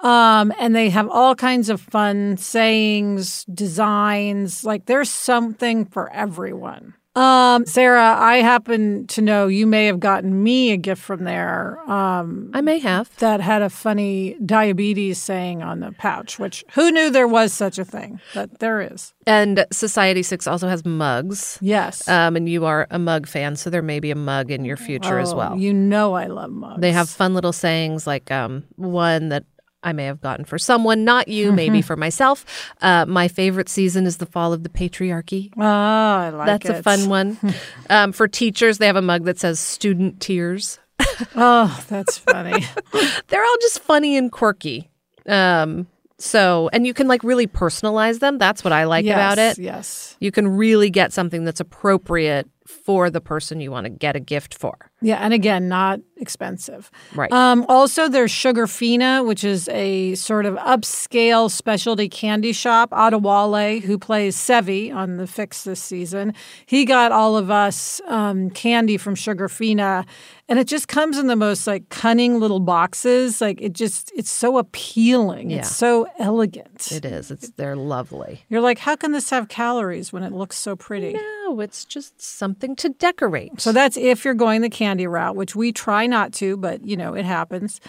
Um, 0.00 0.52
and 0.60 0.76
they 0.76 0.90
have 0.90 1.08
all 1.08 1.34
kinds 1.34 1.68
of 1.68 1.80
fun 1.80 2.36
sayings, 2.36 3.44
designs. 3.46 4.64
Like 4.64 4.86
there's 4.86 5.10
something 5.10 5.86
for 5.86 6.12
everyone. 6.12 6.94
Um, 7.16 7.66
Sarah, 7.66 8.14
I 8.16 8.36
happen 8.36 9.06
to 9.08 9.20
know 9.22 9.48
you 9.48 9.66
may 9.66 9.86
have 9.86 9.98
gotten 9.98 10.40
me 10.42 10.70
a 10.70 10.76
gift 10.76 11.02
from 11.02 11.24
there 11.24 11.80
um, 11.90 12.50
I 12.54 12.60
may 12.60 12.78
have. 12.78 13.10
that 13.16 13.40
had 13.40 13.60
a 13.60 13.68
funny 13.70 14.36
diabetes 14.44 15.18
saying 15.18 15.62
on 15.62 15.80
the 15.80 15.90
pouch, 15.92 16.38
which 16.38 16.64
who 16.74 16.92
knew 16.92 17.10
there 17.10 17.26
was 17.26 17.52
such 17.52 17.76
a 17.78 17.84
thing? 17.84 18.20
But 18.34 18.60
there 18.60 18.80
is. 18.80 19.14
And 19.26 19.66
Society 19.72 20.22
6 20.22 20.46
also 20.46 20.68
has 20.68 20.84
mugs. 20.84 21.58
Yes. 21.60 22.06
Um, 22.08 22.36
and 22.36 22.48
you 22.48 22.64
are 22.66 22.86
a 22.90 22.98
mug 23.00 23.26
fan, 23.26 23.56
so 23.56 23.68
there 23.68 23.82
may 23.82 23.98
be 23.98 24.10
a 24.12 24.16
mug 24.16 24.50
in 24.52 24.64
your 24.64 24.76
future 24.76 25.18
as 25.18 25.32
Oh, 25.32 25.36
well. 25.36 25.56
You 25.58 25.72
know 25.74 26.14
I 26.14 26.26
love 26.26 26.50
mugs. 26.50 26.80
They 26.80 26.92
have 26.92 27.08
fun 27.08 27.34
little 27.34 27.52
sayings 27.52 28.06
like 28.06 28.30
um, 28.30 28.64
one 28.76 29.30
that 29.30 29.44
I 29.82 29.92
may 29.92 30.06
have 30.06 30.20
gotten 30.20 30.44
for 30.44 30.58
someone, 30.58 31.04
not 31.04 31.28
you, 31.28 31.52
maybe 31.52 31.82
for 31.82 31.96
myself. 31.96 32.44
Uh, 32.80 33.06
my 33.06 33.28
favorite 33.28 33.68
season 33.68 34.06
is 34.06 34.16
the 34.16 34.26
fall 34.26 34.52
of 34.52 34.64
the 34.64 34.68
patriarchy. 34.68 35.52
Oh, 35.56 35.62
I 35.62 36.30
like 36.30 36.46
That's 36.46 36.68
it. 36.70 36.76
a 36.78 36.82
fun 36.82 37.08
one. 37.08 37.38
um, 37.90 38.12
for 38.12 38.26
teachers, 38.26 38.78
they 38.78 38.86
have 38.86 38.96
a 38.96 39.02
mug 39.02 39.24
that 39.24 39.38
says 39.38 39.60
student 39.60 40.20
tears. 40.20 40.78
Oh, 41.34 41.84
that's 41.88 42.16
funny. 42.18 42.64
They're 43.28 43.42
all 43.42 43.56
just 43.60 43.80
funny 43.80 44.16
and 44.16 44.30
quirky. 44.30 44.88
Um, 45.26 45.88
so, 46.18 46.70
and 46.72 46.86
you 46.86 46.94
can 46.94 47.08
like 47.08 47.24
really 47.24 47.46
personalize 47.46 48.20
them. 48.20 48.38
That's 48.38 48.62
what 48.62 48.72
I 48.72 48.84
like 48.84 49.04
yes, 49.04 49.14
about 49.14 49.38
it. 49.38 49.58
Yes. 49.58 50.16
You 50.20 50.30
can 50.30 50.46
really 50.48 50.90
get 50.90 51.12
something 51.12 51.44
that's 51.44 51.60
appropriate 51.60 52.48
for 52.68 53.08
the 53.08 53.20
person 53.20 53.60
you 53.60 53.70
want 53.70 53.84
to 53.84 53.90
get 53.90 54.14
a 54.14 54.20
gift 54.20 54.54
for. 54.54 54.76
Yeah, 55.00 55.16
and 55.16 55.32
again, 55.32 55.68
not 55.68 56.00
expensive. 56.16 56.90
Right. 57.14 57.32
Um, 57.32 57.64
also, 57.68 58.08
there's 58.08 58.32
Sugarfina, 58.32 59.24
which 59.26 59.44
is 59.44 59.68
a 59.68 60.14
sort 60.16 60.44
of 60.44 60.56
upscale 60.56 61.50
specialty 61.50 62.08
candy 62.08 62.52
shop. 62.52 62.90
Adewale, 62.90 63.80
who 63.80 63.96
plays 63.96 64.36
Sevvy 64.36 64.94
on 64.94 65.16
The 65.16 65.26
Fix 65.26 65.64
this 65.64 65.82
season, 65.82 66.34
he 66.66 66.84
got 66.84 67.12
all 67.12 67.36
of 67.36 67.50
us 67.50 68.00
um, 68.06 68.50
candy 68.50 68.96
from 68.96 69.14
Sugarfina, 69.14 70.04
and 70.48 70.58
it 70.58 70.66
just 70.66 70.88
comes 70.88 71.16
in 71.16 71.26
the 71.26 71.36
most 71.36 71.66
like 71.66 71.88
cunning 71.88 72.40
little 72.40 72.60
boxes. 72.60 73.40
Like 73.40 73.62
it 73.62 73.72
just, 73.72 74.12
it's 74.16 74.30
so 74.30 74.58
appealing. 74.58 75.50
Yeah. 75.50 75.58
It's 75.58 75.74
so 75.74 76.06
elegant. 76.18 76.90
It 76.90 77.04
is. 77.04 77.30
It's 77.30 77.50
they're 77.50 77.76
lovely. 77.76 78.44
You're 78.48 78.60
like, 78.60 78.78
how 78.78 78.96
can 78.96 79.12
this 79.12 79.30
have 79.30 79.48
calories 79.48 80.12
when 80.12 80.22
it 80.22 80.32
looks 80.32 80.58
so 80.58 80.74
pretty? 80.74 81.12
No, 81.12 81.37
it's 81.60 81.84
just 81.84 82.20
something 82.20 82.76
to 82.76 82.88
decorate. 82.88 83.60
So 83.60 83.72
that's 83.72 83.96
if 83.96 84.24
you're 84.24 84.34
going 84.34 84.60
the 84.60 84.70
candy 84.70 85.06
route, 85.06 85.36
which 85.36 85.56
we 85.56 85.72
try 85.72 86.06
not 86.06 86.32
to, 86.34 86.56
but 86.56 86.84
you 86.84 86.96
know, 86.96 87.14
it 87.14 87.24
happens. 87.24 87.80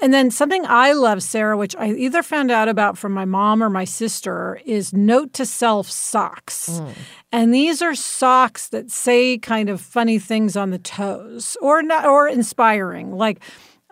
And 0.00 0.12
then 0.12 0.30
something 0.30 0.64
I 0.66 0.92
love, 0.92 1.22
Sarah, 1.22 1.56
which 1.56 1.76
I 1.76 1.92
either 1.92 2.22
found 2.22 2.50
out 2.50 2.68
about 2.68 2.98
from 2.98 3.12
my 3.12 3.24
mom 3.24 3.62
or 3.62 3.70
my 3.70 3.84
sister, 3.84 4.60
is 4.64 4.92
note 4.92 5.32
to 5.34 5.46
self 5.46 5.90
socks. 5.90 6.68
Mm. 6.68 6.94
And 7.30 7.54
these 7.54 7.82
are 7.82 7.94
socks 7.94 8.68
that 8.68 8.90
say 8.90 9.38
kind 9.38 9.68
of 9.68 9.80
funny 9.80 10.18
things 10.18 10.56
on 10.56 10.70
the 10.70 10.78
toes 10.78 11.56
or 11.60 11.82
not 11.82 12.04
or 12.04 12.28
inspiring. 12.28 13.12
Like 13.12 13.40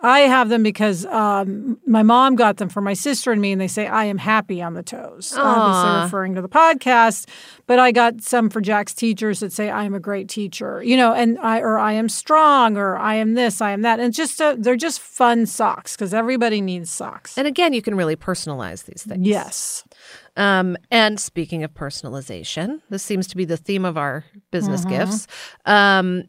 I 0.03 0.21
have 0.21 0.49
them 0.49 0.63
because 0.63 1.05
um, 1.05 1.77
my 1.85 2.03
mom 2.03 2.35
got 2.35 2.57
them 2.57 2.69
for 2.69 2.81
my 2.81 2.93
sister 2.93 3.31
and 3.31 3.39
me, 3.41 3.51
and 3.51 3.61
they 3.61 3.67
say, 3.67 3.87
I 3.87 4.05
am 4.05 4.17
happy 4.17 4.61
on 4.61 4.73
the 4.73 4.83
toes. 4.83 5.33
Obviously, 5.37 6.03
referring 6.03 6.35
to 6.35 6.41
the 6.41 6.49
podcast. 6.49 7.27
But 7.67 7.79
I 7.79 7.91
got 7.91 8.21
some 8.21 8.49
for 8.49 8.61
Jack's 8.61 8.93
teachers 8.93 9.39
that 9.41 9.51
say, 9.53 9.69
I 9.69 9.83
am 9.83 9.93
a 9.93 9.99
great 9.99 10.27
teacher, 10.27 10.81
you 10.83 10.97
know, 10.97 11.13
and 11.13 11.37
I, 11.39 11.59
or 11.59 11.77
I 11.77 11.93
am 11.93 12.09
strong, 12.09 12.77
or 12.77 12.97
I 12.97 13.15
am 13.15 13.35
this, 13.35 13.61
I 13.61 13.71
am 13.71 13.81
that. 13.83 13.99
And 13.99 14.13
just, 14.13 14.41
uh, 14.41 14.55
they're 14.57 14.75
just 14.75 14.99
fun 14.99 15.45
socks 15.45 15.95
because 15.95 16.13
everybody 16.13 16.61
needs 16.61 16.89
socks. 16.91 17.37
And 17.37 17.47
again, 17.47 17.71
you 17.73 17.81
can 17.81 17.95
really 17.95 18.15
personalize 18.15 18.85
these 18.85 19.03
things. 19.03 19.25
Yes. 19.27 19.83
Um, 20.37 20.77
and 20.89 21.19
speaking 21.19 21.63
of 21.63 21.73
personalization, 21.73 22.81
this 22.89 23.03
seems 23.03 23.27
to 23.27 23.37
be 23.37 23.45
the 23.45 23.57
theme 23.57 23.85
of 23.85 23.97
our 23.97 24.25
business 24.49 24.81
Mm-hmm. 24.81 24.89
gifts. 24.97 25.27
Um, 25.65 26.23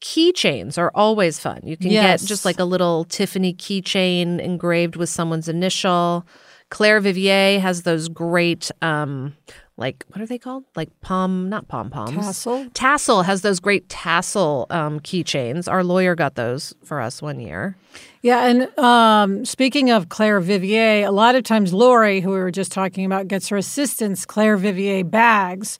keychains 0.00 0.78
are 0.78 0.90
always 0.94 1.38
fun. 1.38 1.60
You 1.64 1.76
can 1.76 1.90
Yes. 1.90 2.22
get 2.22 2.28
just 2.28 2.44
like 2.44 2.58
a 2.58 2.64
little 2.64 3.04
Tiffany 3.04 3.52
keychain 3.54 4.40
engraved 4.40 4.96
with 4.96 5.08
someone's 5.08 5.48
initial. 5.48 6.24
Clare 6.70 7.00
Vivier 7.00 7.60
has 7.60 7.82
those 7.82 8.08
great, 8.08 8.70
um, 8.82 9.34
like 9.78 10.04
what 10.08 10.20
are 10.20 10.26
they 10.26 10.38
called? 10.38 10.64
Like 10.76 10.90
pom, 11.00 11.48
not 11.48 11.66
pom 11.68 11.88
poms. 11.88 12.14
Tassel? 12.14 12.66
Tassel 12.74 13.22
has 13.24 13.42
those 13.42 13.58
great 13.60 13.88
tassel 13.88 14.66
um, 14.70 15.00
keychains. 15.00 15.70
Our 15.70 15.82
lawyer 15.82 16.14
got 16.14 16.34
those 16.34 16.74
for 16.84 17.00
us 17.00 17.22
one 17.22 17.40
year. 17.40 17.76
Yeah, 18.20 18.46
and 18.46 18.78
um, 18.78 19.44
speaking 19.44 19.90
of 19.90 20.08
Clare 20.08 20.40
Vivier, 20.40 21.06
a 21.06 21.10
lot 21.12 21.36
of 21.36 21.44
times 21.44 21.72
Lori, 21.72 22.20
who 22.20 22.30
we 22.30 22.38
were 22.38 22.50
just 22.50 22.72
talking 22.72 23.04
about, 23.06 23.28
gets 23.28 23.48
her 23.48 23.56
assistants 23.56 24.26
Clare 24.26 24.58
Vivier 24.58 25.08
bags. 25.08 25.78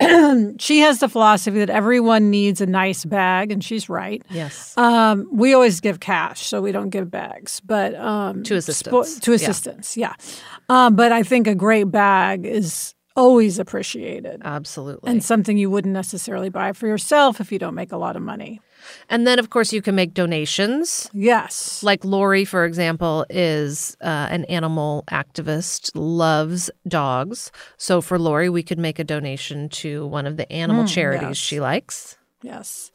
she 0.58 0.78
has 0.80 1.00
the 1.00 1.08
philosophy 1.08 1.58
that 1.58 1.70
everyone 1.70 2.30
needs 2.30 2.60
a 2.60 2.66
nice 2.66 3.04
bag, 3.04 3.50
and 3.50 3.62
she's 3.64 3.88
right. 3.88 4.22
Yes. 4.30 4.76
Um, 4.76 5.28
we 5.32 5.54
always 5.54 5.80
give 5.80 6.00
cash, 6.00 6.42
so 6.46 6.60
we 6.60 6.70
don't 6.72 6.90
give 6.90 7.10
bags, 7.10 7.60
but 7.60 7.94
um, 7.96 8.42
To 8.44 8.54
spo- 8.54 9.00
assistants. 9.34 9.94
to 9.94 10.00
Yeah. 10.00 10.12
yeah. 10.18 10.86
Um, 10.86 10.94
but 10.96 11.10
I 11.12 11.22
think 11.22 11.46
a 11.46 11.54
great 11.54 11.90
bag 11.90 12.46
is 12.46 12.94
always 13.16 13.58
appreciated 13.58 14.40
Absolutely. 14.44 15.10
and 15.10 15.24
something 15.24 15.58
you 15.58 15.68
wouldn't 15.70 15.92
necessarily 15.92 16.50
buy 16.50 16.72
for 16.72 16.86
yourself 16.86 17.40
if 17.40 17.50
you 17.50 17.58
don't 17.58 17.74
make 17.74 17.90
a 17.90 17.96
lot 17.96 18.14
of 18.14 18.22
money. 18.22 18.60
And 19.08 19.26
then, 19.26 19.38
of 19.38 19.50
course, 19.50 19.72
you 19.72 19.82
can 19.82 19.94
make 19.94 20.14
donations. 20.14 21.10
Yes, 21.12 21.82
Like 21.82 22.04
Lori, 22.04 22.44
for 22.44 22.64
example, 22.64 23.24
is 23.30 23.96
uh, 24.00 24.26
an 24.30 24.44
animal 24.46 25.04
activist, 25.10 25.90
loves 25.94 26.70
dogs. 26.86 27.50
So 27.76 28.00
for 28.00 28.18
Lori, 28.18 28.48
we 28.48 28.62
could 28.62 28.78
make 28.78 28.98
a 28.98 29.04
donation 29.04 29.68
to 29.70 30.06
one 30.06 30.26
of 30.26 30.36
the 30.36 30.50
animal 30.52 30.86
charities 30.86 31.18
Mm, 31.26 31.28
yes. 31.30 31.36
she 31.36 31.60
likes. 31.60 32.16
Yes. 32.42 32.90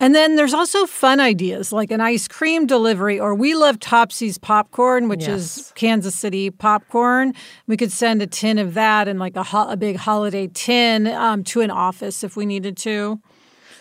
And 0.00 0.14
then 0.14 0.36
there's 0.36 0.54
also 0.54 0.86
fun 0.86 1.18
ideas 1.18 1.72
like 1.72 1.90
an 1.90 2.00
ice 2.00 2.28
cream 2.28 2.66
delivery, 2.66 3.18
or 3.18 3.34
we 3.34 3.56
love 3.56 3.80
Topsy's 3.80 4.38
popcorn, 4.38 5.08
which 5.08 5.26
is 5.26 5.72
Kansas 5.74 6.14
City 6.14 6.50
popcorn. 6.50 7.34
We 7.66 7.76
could 7.76 7.90
send 7.90 8.22
a 8.22 8.28
tin 8.28 8.58
of 8.58 8.74
that 8.74 9.08
and 9.08 9.18
like 9.18 9.34
a, 9.34 9.42
ho- 9.42 9.68
a 9.68 9.76
big 9.76 9.96
holiday 9.96 10.46
tin 10.54 11.08
um, 11.08 11.42
to 11.44 11.62
an 11.62 11.72
office 11.72 12.22
if 12.22 12.36
we 12.36 12.46
needed 12.46 12.76
to. 12.76 13.20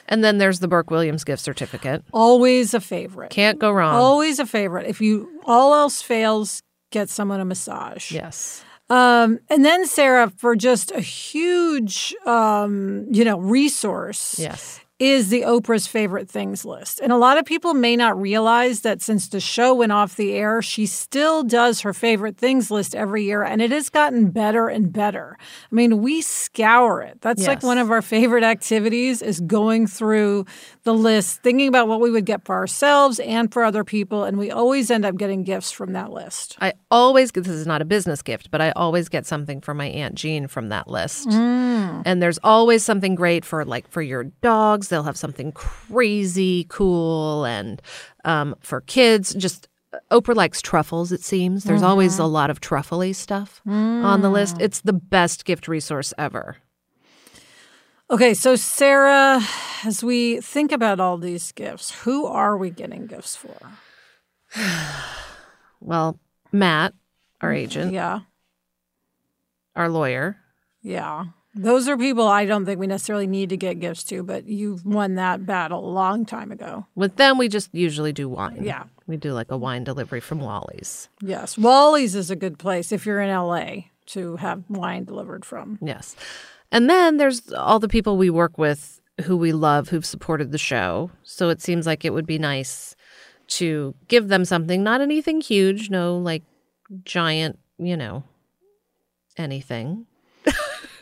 And 0.07 0.23
then 0.23 0.37
there's 0.37 0.59
the 0.59 0.67
Burke 0.67 0.89
Williams 0.89 1.23
gift 1.23 1.41
certificate. 1.41 2.03
Always 2.13 2.73
a 2.73 2.79
favorite. 2.79 3.29
Can't 3.29 3.59
go 3.59 3.71
wrong. 3.71 3.95
Always 3.95 4.39
a 4.39 4.45
favorite. 4.45 4.87
If 4.87 5.01
you 5.01 5.41
all 5.45 5.73
else 5.73 6.01
fails, 6.01 6.61
get 6.91 7.09
someone 7.09 7.39
a 7.39 7.45
massage. 7.45 8.11
Yes. 8.11 8.63
Um, 8.89 9.39
and 9.49 9.65
then 9.65 9.85
Sarah, 9.85 10.29
for 10.29 10.55
just 10.55 10.91
a 10.91 11.01
huge, 11.01 12.15
um, 12.25 13.05
you 13.11 13.25
know, 13.25 13.39
resource. 13.39 14.39
Yes. 14.39 14.79
Is 14.99 15.29
the 15.29 15.41
Oprah's 15.41 15.85
favorite 15.85 16.27
things 16.27 16.65
list. 16.65 16.99
And 16.99 17.11
a 17.11 17.17
lot 17.17 17.37
of 17.37 17.45
people 17.45 17.75
may 17.75 17.95
not 17.95 18.19
realize 18.19 18.81
that 18.81 19.01
since 19.01 19.27
the 19.29 19.39
show 19.39 19.75
went 19.75 19.91
off 19.91 20.15
the 20.15 20.33
air, 20.33 20.61
she 20.61 20.87
still 20.87 21.43
does 21.43 21.81
her 21.81 21.93
favorite 21.93 22.37
things 22.37 22.71
list 22.71 22.95
every 22.95 23.23
year 23.23 23.43
and 23.43 23.61
it 23.61 23.71
has 23.71 23.89
gotten 23.89 24.31
better 24.31 24.69
and 24.69 24.91
better. 24.91 25.37
I 25.39 25.75
mean, 25.75 26.01
we 26.01 26.21
scour 26.21 27.01
it. 27.01 27.21
That's 27.21 27.45
like 27.45 27.61
one 27.61 27.77
of 27.77 27.91
our 27.91 28.01
favorite 28.01 28.43
activities 28.43 29.21
is 29.21 29.39
going 29.41 29.85
through 29.85 30.45
the 30.87 30.93
list, 30.93 31.43
thinking 31.43 31.67
about 31.67 31.89
what 31.89 31.99
we 31.99 32.09
would 32.09 32.23
get 32.23 32.45
for 32.45 32.55
ourselves 32.55 33.19
and 33.19 33.51
for 33.51 33.65
other 33.65 33.83
people 33.83 34.23
and 34.23 34.37
we 34.37 34.49
always 34.49 34.89
end 34.89 35.03
up 35.03 35.17
getting 35.17 35.43
gifts 35.43 35.69
from 35.69 35.91
that 35.91 36.11
list. 36.11 36.55
I 36.61 36.73
always 36.89 37.29
get 37.29 37.43
this 37.43 37.53
is 37.53 37.67
not 37.67 37.81
a 37.81 37.85
business 37.85 38.21
gift, 38.21 38.49
but 38.51 38.61
I 38.61 38.71
always 38.71 39.09
get 39.09 39.25
something 39.25 39.59
for 39.59 39.73
my 39.73 39.87
Aunt 39.87 40.15
Jean 40.15 40.47
from 40.47 40.69
that 40.69 40.87
list. 40.87 41.27
Mm. 41.27 42.03
And 42.05 42.23
there's 42.23 42.39
always 42.41 42.85
something 42.85 43.15
great 43.15 43.43
for 43.43 43.65
like 43.65 43.85
for 43.89 44.01
your 44.01 44.23
dogs. 44.41 44.87
They'll 44.87 45.03
have 45.03 45.17
something 45.17 45.51
crazy 45.51 46.65
cool 46.69 47.43
and 47.43 47.81
um, 48.23 48.55
for 48.61 48.79
kids, 48.79 49.33
just 49.33 49.67
uh, 49.91 49.99
Oprah 50.09 50.35
likes 50.35 50.61
truffles, 50.61 51.11
it 51.11 51.21
seems. 51.21 51.65
There's 51.65 51.83
always 51.83 52.13
mm-hmm. 52.13 52.23
a 52.23 52.27
lot 52.27 52.49
of 52.49 52.61
truffly 52.61 53.11
stuff 53.11 53.61
on 53.65 54.21
the 54.21 54.29
list. 54.29 54.55
Mm. 54.57 54.61
It's 54.61 54.81
the 54.81 54.93
best 54.93 55.43
gift 55.43 55.67
resource 55.67 56.13
ever. 56.17 56.57
Okay, 58.09 58.33
so 58.33 58.55
Sarah, 58.55 59.41
as 59.85 60.01
we 60.01 60.39
think 60.39 60.71
about 60.71 60.99
all 61.01 61.17
these 61.17 61.51
gifts, 61.51 61.91
who 62.03 62.25
are 62.25 62.57
we 62.57 62.69
getting 62.69 63.07
gifts 63.07 63.35
for? 63.35 63.57
Well, 65.79 66.19
Matt, 66.51 66.95
our 67.39 67.49
mm-hmm. 67.49 67.57
agent, 67.57 67.93
Yeah. 67.93 68.21
our 69.75 69.89
lawyer, 69.89 70.37
Yeah. 70.81 71.25
Those 71.53 71.87
are 71.87 71.97
people 71.97 72.27
I 72.27 72.45
don't 72.45 72.65
think 72.65 72.79
we 72.79 72.87
necessarily 72.87 73.27
need 73.27 73.49
to 73.49 73.57
get 73.57 73.79
gifts 73.79 74.03
to, 74.05 74.23
but 74.23 74.47
you've 74.47 74.85
won 74.85 75.15
that 75.15 75.45
battle 75.45 75.87
a 75.87 75.89
long 75.89 76.25
time 76.25 76.51
ago. 76.51 76.87
with 76.95 77.15
them, 77.17 77.37
we 77.37 77.47
just 77.47 77.73
usually 77.73 78.11
do 78.11 78.27
wine. 78.27 78.63
Yeah. 78.63 78.85
We 79.05 79.17
do 79.17 79.33
like 79.33 79.51
a 79.51 79.57
wine 79.57 79.83
delivery 79.83 80.19
from 80.19 80.39
Wally's. 80.39 81.09
Yes. 81.21 81.57
Wally's 81.57 82.15
is 82.15 82.31
a 82.31 82.35
good 82.35 82.57
place 82.57 82.91
if 82.91 83.05
you're 83.05 83.21
in 83.21 83.29
LA 83.29 83.85
to 84.07 84.37
have 84.37 84.63
wine 84.67 85.05
delivered 85.05 85.45
from. 85.45 85.77
Yes. 85.81 86.15
And 86.71 86.89
then 86.89 87.17
there's 87.17 87.51
all 87.53 87.79
the 87.79 87.87
people 87.87 88.17
we 88.17 88.29
work 88.29 88.57
with 88.57 88.99
who 89.23 89.35
we 89.37 89.51
love 89.53 89.89
who've 89.89 90.05
supported 90.05 90.51
the 90.51 90.57
show. 90.57 91.09
So 91.23 91.49
it 91.49 91.61
seems 91.61 91.85
like 91.85 92.05
it 92.05 92.13
would 92.13 92.27
be 92.27 92.37
nice 92.37 92.95
to 93.49 93.95
give 94.09 94.27
them 94.27 94.43
something, 94.45 94.83
not 94.83 95.01
anything 95.01 95.41
huge, 95.41 95.89
no 95.89 96.17
like 96.17 96.43
giant, 97.03 97.57
you 97.77 97.97
know, 97.97 98.23
anything. 99.37 100.05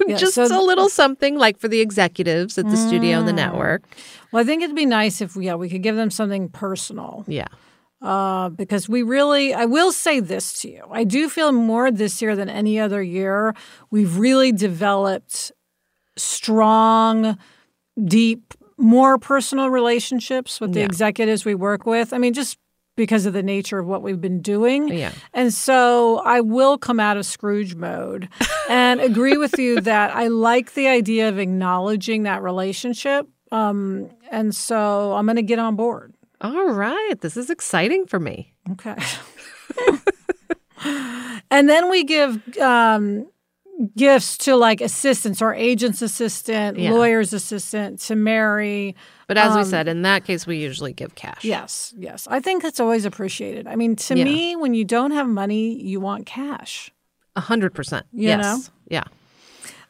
Yeah, 0.07 0.17
Just 0.17 0.35
so 0.35 0.43
a 0.45 0.61
little 0.61 0.89
something 0.89 1.35
like 1.35 1.57
for 1.57 1.67
the 1.67 1.79
executives 1.79 2.59
at 2.59 2.69
the 2.69 2.77
studio 2.77 3.15
Mm. 3.15 3.19
and 3.19 3.27
the 3.29 3.33
network. 3.33 3.83
Well, 4.31 4.43
I 4.43 4.45
think 4.45 4.61
it'd 4.61 4.75
be 4.75 4.85
nice 4.85 5.19
if 5.19 5.35
we, 5.35 5.45
yeah 5.47 5.55
we 5.55 5.67
could 5.67 5.81
give 5.81 5.95
them 5.95 6.11
something 6.11 6.49
personal 6.49 7.23
Yeah. 7.27 7.47
Uh, 8.05 8.49
because 8.49 8.87
we 8.87 9.01
really. 9.03 9.53
I 9.53 9.65
will 9.65 9.91
say 9.91 10.19
this 10.19 10.61
to 10.61 10.69
you: 10.69 10.83
I 10.91 11.03
do 11.03 11.27
feel 11.29 11.51
more 11.51 11.91
this 11.91 12.21
year 12.21 12.35
than 12.35 12.49
any 12.49 12.79
other 12.79 13.01
year. 13.01 13.55
We've 13.91 14.17
really 14.17 14.51
developed 14.51 15.51
strong, 16.15 17.37
deep, 18.03 18.53
more 18.77 19.17
personal 19.17 19.69
relationships 19.69 20.59
with 20.61 20.73
the 20.73 20.79
Yeah. 20.81 20.85
executives 20.85 21.45
we 21.45 21.55
work 21.55 21.85
with. 21.85 22.13
I 22.13 22.17
mean, 22.17 22.33
just 22.33 22.57
because 22.97 23.25
of 23.25 23.33
the 23.33 23.43
nature 23.43 23.79
of 23.79 23.87
what 23.87 24.01
we've 24.01 24.21
been 24.21 24.41
doing. 24.41 24.87
Yeah. 24.87 25.11
And 25.33 25.53
so 25.53 26.19
I 26.19 26.39
will 26.39 26.77
come 26.77 26.97
out 26.99 27.17
of 27.17 27.25
Scrooge 27.25 27.75
mode 27.75 28.29
and 28.69 29.01
agree 29.01 29.35
with 29.37 29.59
you 29.59 29.81
that 29.81 30.15
I 30.15 30.27
like 30.27 30.75
the 30.75 30.87
idea 30.87 31.27
of 31.27 31.37
acknowledging 31.37 32.23
that 32.23 32.41
relationship. 32.41 33.27
Um, 33.51 34.09
and 34.31 34.55
so 34.55 35.13
I'm 35.13 35.25
going 35.25 35.35
to 35.35 35.41
get 35.43 35.59
on 35.59 35.75
board. 35.75 36.14
All 36.41 36.69
right. 36.69 37.15
This 37.21 37.37
is 37.37 37.49
exciting 37.49 38.05
for 38.05 38.19
me. 38.19 38.53
Okay. 38.71 38.95
and 41.51 41.69
then 41.69 41.89
we 41.89 42.03
give 42.03 42.57
um, 42.59 43.27
gifts 43.95 44.37
to 44.39 44.55
like 44.55 44.81
assistants 44.81 45.41
or 45.41 45.53
agent's 45.53 46.01
assistant, 46.01 46.77
Yeah. 46.77 46.91
lawyer's 46.91 47.33
assistant 47.33 47.99
to 48.01 48.15
Mary. 48.15 48.95
But 49.27 49.37
as 49.37 49.53
we 49.55 49.61
Um, 49.61 49.65
said, 49.67 49.87
in 49.87 50.03
that 50.03 50.23
case, 50.25 50.45
we 50.45 50.57
usually 50.57 50.93
give 50.93 51.15
cash. 51.15 51.43
Yes, 51.43 51.93
yes. 51.97 52.27
I 52.29 52.39
think 52.39 52.61
that's 52.61 52.79
always 52.79 53.05
appreciated. 53.05 53.67
I 53.67 53.75
mean, 53.75 53.95
to 53.95 54.17
Yeah. 54.17 54.23
me, 54.23 54.55
when 54.55 54.73
you 54.73 54.85
don't 54.85 55.11
have 55.11 55.27
money, 55.27 55.81
you 55.81 55.99
want 55.99 56.25
cash. 56.25 56.91
A 57.35 57.41
hundred 57.41 57.73
percent. 57.73 58.05
Yes. 58.13 58.41
know? 58.41 58.59
Yeah. 58.89 59.03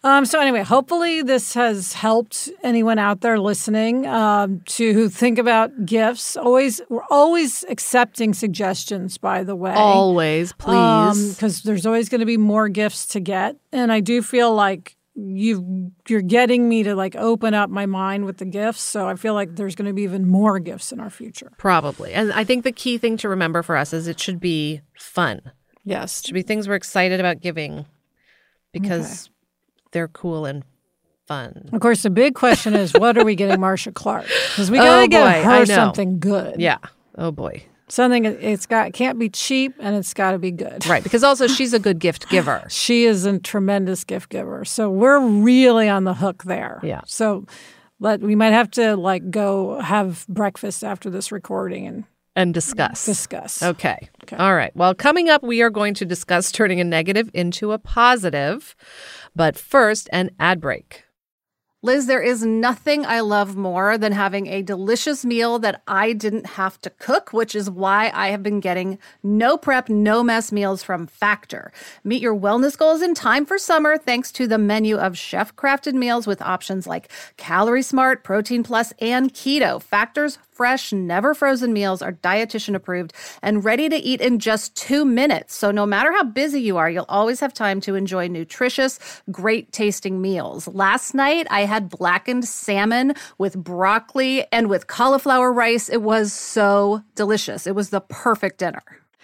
Um, 0.06 0.24
so 0.24 0.40
anyway, 0.40 0.62
hopefully 0.62 1.24
this 1.24 1.56
has 1.56 1.94
helped 1.94 2.52
anyone 2.62 3.00
out 3.00 3.22
there 3.22 3.40
listening 3.40 4.06
um, 4.06 4.62
to 4.68 5.10
think 5.10 5.40
about 5.40 5.84
gifts. 5.84 6.38
Always, 6.38 6.80
we're 6.90 7.02
always 7.10 7.66
accepting 7.70 8.36
suggestions. 8.36 9.18
By 9.18 9.44
the 9.44 9.56
way, 9.56 9.74
Always, 9.74 10.54
please. 10.54 11.34
because 11.34 11.64
there's 11.64 11.88
always 11.88 12.08
going 12.08 12.20
to 12.20 12.26
be 12.28 12.38
more 12.38 12.70
gifts 12.70 13.08
to 13.08 13.20
get, 13.20 13.56
and 13.72 13.92
I 13.92 14.00
do 14.00 14.22
feel 14.22 14.54
like 14.54 14.96
you 15.16 15.92
you're 16.08 16.22
getting 16.22 16.70
me 16.70 16.84
to 16.84 16.94
like 16.94 17.16
open 17.16 17.56
up 17.56 17.72
my 17.72 17.88
mind 17.88 18.26
with 18.26 18.38
the 18.38 18.46
gifts. 18.46 18.84
So 18.84 19.08
I 19.08 19.16
feel 19.16 19.34
like 19.34 19.56
there's 19.56 19.74
going 19.74 19.88
to 19.88 19.94
be 19.94 20.04
even 20.04 20.28
more 20.28 20.60
gifts 20.60 20.92
in 20.92 21.00
our 21.00 21.10
future. 21.10 21.52
Probably. 21.58 22.14
And 22.14 22.32
I 22.32 22.44
think 22.44 22.64
the 22.64 22.72
key 22.72 23.00
thing 23.00 23.18
to 23.18 23.30
remember 23.30 23.64
for 23.64 23.76
us 23.76 23.92
is 23.92 24.08
it 24.08 24.20
should 24.20 24.40
be 24.40 24.82
fun. 25.00 25.42
Yes, 25.84 26.20
It 26.20 26.28
should 26.28 26.34
be 26.36 26.44
things 26.44 26.68
we're 26.68 26.76
excited 26.76 27.20
about 27.20 27.42
giving 27.42 27.86
because 28.72 29.30
they're 29.96 30.10
cool 30.10 30.46
and 30.46 30.64
fun. 31.26 31.70
Of 31.74 31.80
course, 31.80 32.04
the 32.04 32.10
big 32.10 32.36
question 32.36 32.76
is, 32.76 32.94
what 32.94 33.18
are 33.18 33.24
we 33.24 33.34
getting 33.36 33.58
Marsha 33.58 33.94
Clark? 33.94 34.26
Because 34.26 34.70
we 34.70 34.78
got 34.78 34.84
to 35.00 35.04
Oh, 35.04 35.08
get 35.08 35.44
boy, 35.44 35.50
her 35.50 35.66
something 35.66 36.20
good. 36.20 36.60
Yeah. 36.60 36.78
Oh 37.18 37.32
boy. 37.32 37.64
something 37.88 38.26
it's 38.26 38.66
got 38.66 38.92
can't 38.94 39.18
be 39.18 39.30
cheap 39.30 39.74
and 39.80 39.96
it's 39.96 40.14
got 40.14 40.32
to 40.32 40.38
be 40.38 40.52
good. 40.52 40.86
Right. 40.86 41.02
Because 41.02 41.24
also 41.24 41.48
she's 41.48 41.74
a 41.74 41.80
good 41.80 42.00
gift 42.00 42.30
giver. 42.30 42.66
She 42.70 43.06
is 43.06 43.26
a 43.26 43.40
tremendous 43.40 44.04
gift 44.04 44.30
giver, 44.30 44.66
so 44.66 44.90
we're 44.90 45.20
really 45.26 45.88
on 45.88 46.04
the 46.04 46.14
hook 46.14 46.44
there. 46.44 46.80
Yeah. 46.84 47.02
So, 47.06 47.46
let 48.02 48.20
we 48.20 48.36
might 48.36 48.52
have 48.52 48.70
to 48.72 48.98
like 48.98 49.32
go 49.32 49.80
have 49.80 50.26
breakfast 50.28 50.84
after 50.84 51.10
this 51.10 51.32
recording 51.32 51.88
and 51.88 52.04
And 52.36 52.54
discuss. 52.54 53.06
discuss. 53.06 53.64
Okay. 53.64 54.10
All 54.38 54.56
right. 54.56 54.76
Well, 54.76 54.94
coming 54.94 55.30
up, 55.30 55.42
we 55.42 55.62
are 55.62 55.70
going 55.70 55.94
to 55.96 56.06
discuss 56.06 56.52
turning 56.52 56.82
a 56.82 56.84
negative 56.84 57.30
into 57.34 57.72
a 57.72 57.80
positive. 57.80 58.76
But 59.36 59.58
first, 59.58 60.10
an 60.12 60.32
ad 60.38 60.60
break. 60.60 61.05
Liz, 61.82 62.08
there 62.08 62.22
is 62.22 62.44
nothing 62.44 63.06
I 63.06 63.20
love 63.20 63.56
more 63.56 63.98
than 63.98 64.12
having 64.12 64.48
a 64.48 64.64
delicious 64.64 65.24
meal 65.24 65.60
that 65.60 65.84
I 65.88 66.14
didn't 66.14 66.48
have 66.48 66.82
to 66.82 66.90
cook, 66.90 67.32
which 67.32 67.54
is 67.54 67.70
why 67.70 68.10
I 68.14 68.30
have 68.30 68.42
been 68.42 68.60
getting 68.60 68.98
no 69.22 69.56
prep, 69.56 69.88
no 69.90 70.24
mess 70.24 70.52
meals 70.52 70.82
from 70.82 71.06
Factor. 71.06 71.72
Meet 72.04 72.24
your 72.24 72.36
wellness 72.36 72.76
goals 72.76 73.04
in 73.04 73.14
time 73.14 73.46
for 73.46 73.60
summer 73.60 73.98
thanks 73.98 74.32
to 74.32 74.48
the 74.48 74.58
menu 74.58 74.98
of 74.98 75.18
chef 75.18 75.56
crafted 75.56 75.94
meals 75.94 76.26
with 76.26 76.42
options 76.42 76.88
like 76.88 77.12
Calorie 77.38 77.84
Smart, 77.84 78.24
Protein 78.24 78.64
Plus, 78.64 78.92
and 79.00 79.32
Keto. 79.34 79.80
Factor's 79.80 80.40
fresh, 80.56 80.94
never 80.94 81.34
frozen 81.34 81.74
meals 81.74 82.02
are 82.02 82.14
dietitian 82.14 82.76
approved 82.76 83.12
and 83.42 83.66
ready 83.66 83.90
to 83.90 83.98
eat 83.98 84.22
in 84.22 84.40
just 84.40 84.74
two 84.76 85.04
minutes. 85.04 85.54
So 85.54 85.70
no 85.70 85.86
matter 85.86 86.14
how 86.14 86.24
busy 86.24 86.62
you 86.62 86.78
are, 86.78 86.90
you'll 86.90 87.06
always 87.10 87.42
have 87.42 87.54
time 87.54 87.82
to 87.82 87.96
enjoy 87.96 88.30
nutritious, 88.30 88.98
great 89.30 89.74
tasting 89.74 90.22
meals. 90.22 90.68
Last 90.70 91.14
night, 91.14 91.46
I 91.50 91.66
had 91.66 91.75
blackened 91.80 92.46
salmon 92.46 93.14
with 93.38 93.56
broccoli 93.58 94.46
and 94.52 94.70
with 94.70 94.88
cauliflower 94.88 95.52
rice. 95.52 95.90
It 95.90 96.02
was 96.02 96.34
so 96.34 97.04
delicious. 97.16 97.68
It 97.68 97.76
was 97.76 97.90
the 97.90 98.02
perfect 98.02 98.60
dinner. 98.60 98.84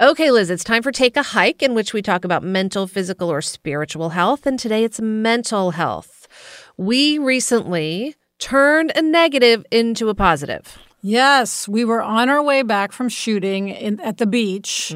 Okay, 0.00 0.32
Liz, 0.32 0.50
it's 0.50 0.64
time 0.64 0.82
for 0.82 0.90
Take 0.90 1.16
a 1.16 1.22
Hike, 1.22 1.62
in 1.62 1.72
which 1.72 1.92
we 1.92 2.02
talk 2.02 2.24
about 2.24 2.42
mental, 2.42 2.88
physical, 2.88 3.30
or 3.30 3.40
spiritual 3.40 4.08
health. 4.08 4.44
And 4.44 4.58
today 4.58 4.82
it's 4.82 5.00
mental 5.00 5.70
health. 5.70 6.26
We 6.76 7.16
recently 7.18 8.16
turned 8.40 8.90
a 8.96 9.02
negative 9.02 9.64
into 9.70 10.08
a 10.08 10.14
positive. 10.16 10.76
Yes, 11.00 11.68
we 11.68 11.84
were 11.84 12.02
on 12.02 12.28
our 12.28 12.42
way 12.42 12.62
back 12.62 12.90
from 12.90 13.08
shooting 13.08 13.68
in, 13.68 14.00
at 14.00 14.16
the 14.16 14.26
beach 14.26 14.92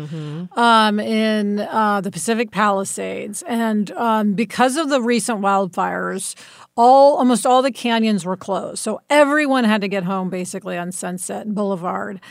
um, 0.57 0.99
in 0.99 1.61
uh, 1.61 2.01
the 2.01 2.11
Pacific 2.11 2.51
Palisades, 2.51 3.43
and 3.47 3.93
um, 3.93 4.33
because 4.33 4.77
of 4.77 4.89
the 4.89 5.03
recent 5.03 5.41
wildfires, 5.41 6.35
all 6.77 7.19
almost 7.19 7.45
all 7.45 7.61
the 7.61 7.71
canyons 7.71 8.25
were 8.25 8.39
closed. 8.39 8.79
So 8.79 9.01
everyone 9.11 9.65
had 9.65 9.83
to 9.83 9.89
get 9.89 10.05
home 10.05 10.31
basically 10.31 10.79
on 10.79 10.93
Sunset 10.93 11.55
Boulevard, 11.55 12.23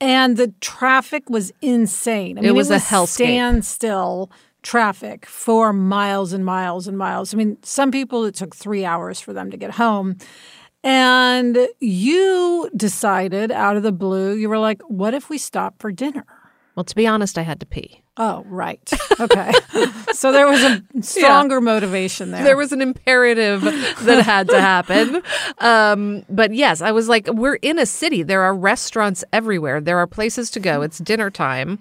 and 0.00 0.36
the 0.36 0.52
traffic 0.60 1.28
was 1.28 1.52
insane. 1.60 2.38
I 2.38 2.42
mean, 2.42 2.50
it 2.50 2.54
was 2.54 2.70
a 2.70 2.76
hellscape. 2.76 3.06
standstill 3.06 4.30
traffic 4.62 5.26
for 5.26 5.72
miles 5.72 6.32
and 6.32 6.44
miles 6.44 6.86
and 6.86 6.98
miles. 6.98 7.32
I 7.32 7.36
mean, 7.36 7.56
some 7.62 7.90
people 7.90 8.24
it 8.24 8.34
took 8.34 8.54
three 8.54 8.84
hours 8.84 9.20
for 9.20 9.32
them 9.32 9.50
to 9.50 9.56
get 9.56 9.72
home. 9.72 10.16
And 10.84 11.68
you 11.80 12.70
decided 12.76 13.50
out 13.50 13.76
of 13.76 13.82
the 13.82 13.92
blue, 13.92 14.34
you 14.34 14.48
were 14.48 14.58
like, 14.58 14.80
what 14.82 15.14
if 15.14 15.28
we 15.28 15.38
stop 15.38 15.74
for 15.80 15.90
dinner? 15.90 16.24
Well, 16.76 16.84
to 16.84 16.94
be 16.94 17.06
honest, 17.06 17.36
I 17.36 17.42
had 17.42 17.58
to 17.60 17.66
pee. 17.66 18.02
Oh, 18.20 18.44
right. 18.48 18.92
Okay. 19.20 19.52
so 20.12 20.32
there 20.32 20.48
was 20.48 20.60
a 20.62 20.82
stronger 21.02 21.60
motivation 21.60 22.32
there. 22.32 22.42
There 22.42 22.56
was 22.56 22.72
an 22.72 22.82
imperative 22.82 23.62
that 23.62 24.24
had 24.24 24.48
to 24.48 24.60
happen. 24.60 25.22
Um, 25.58 26.24
but 26.28 26.52
yes, 26.52 26.82
I 26.82 26.90
was 26.90 27.08
like, 27.08 27.28
we're 27.28 27.54
in 27.56 27.78
a 27.78 27.86
city. 27.86 28.24
There 28.24 28.42
are 28.42 28.54
restaurants 28.54 29.24
everywhere. 29.32 29.80
There 29.80 29.98
are 29.98 30.06
places 30.08 30.50
to 30.50 30.60
go. 30.60 30.82
It's 30.82 30.98
dinner 30.98 31.30
time. 31.30 31.78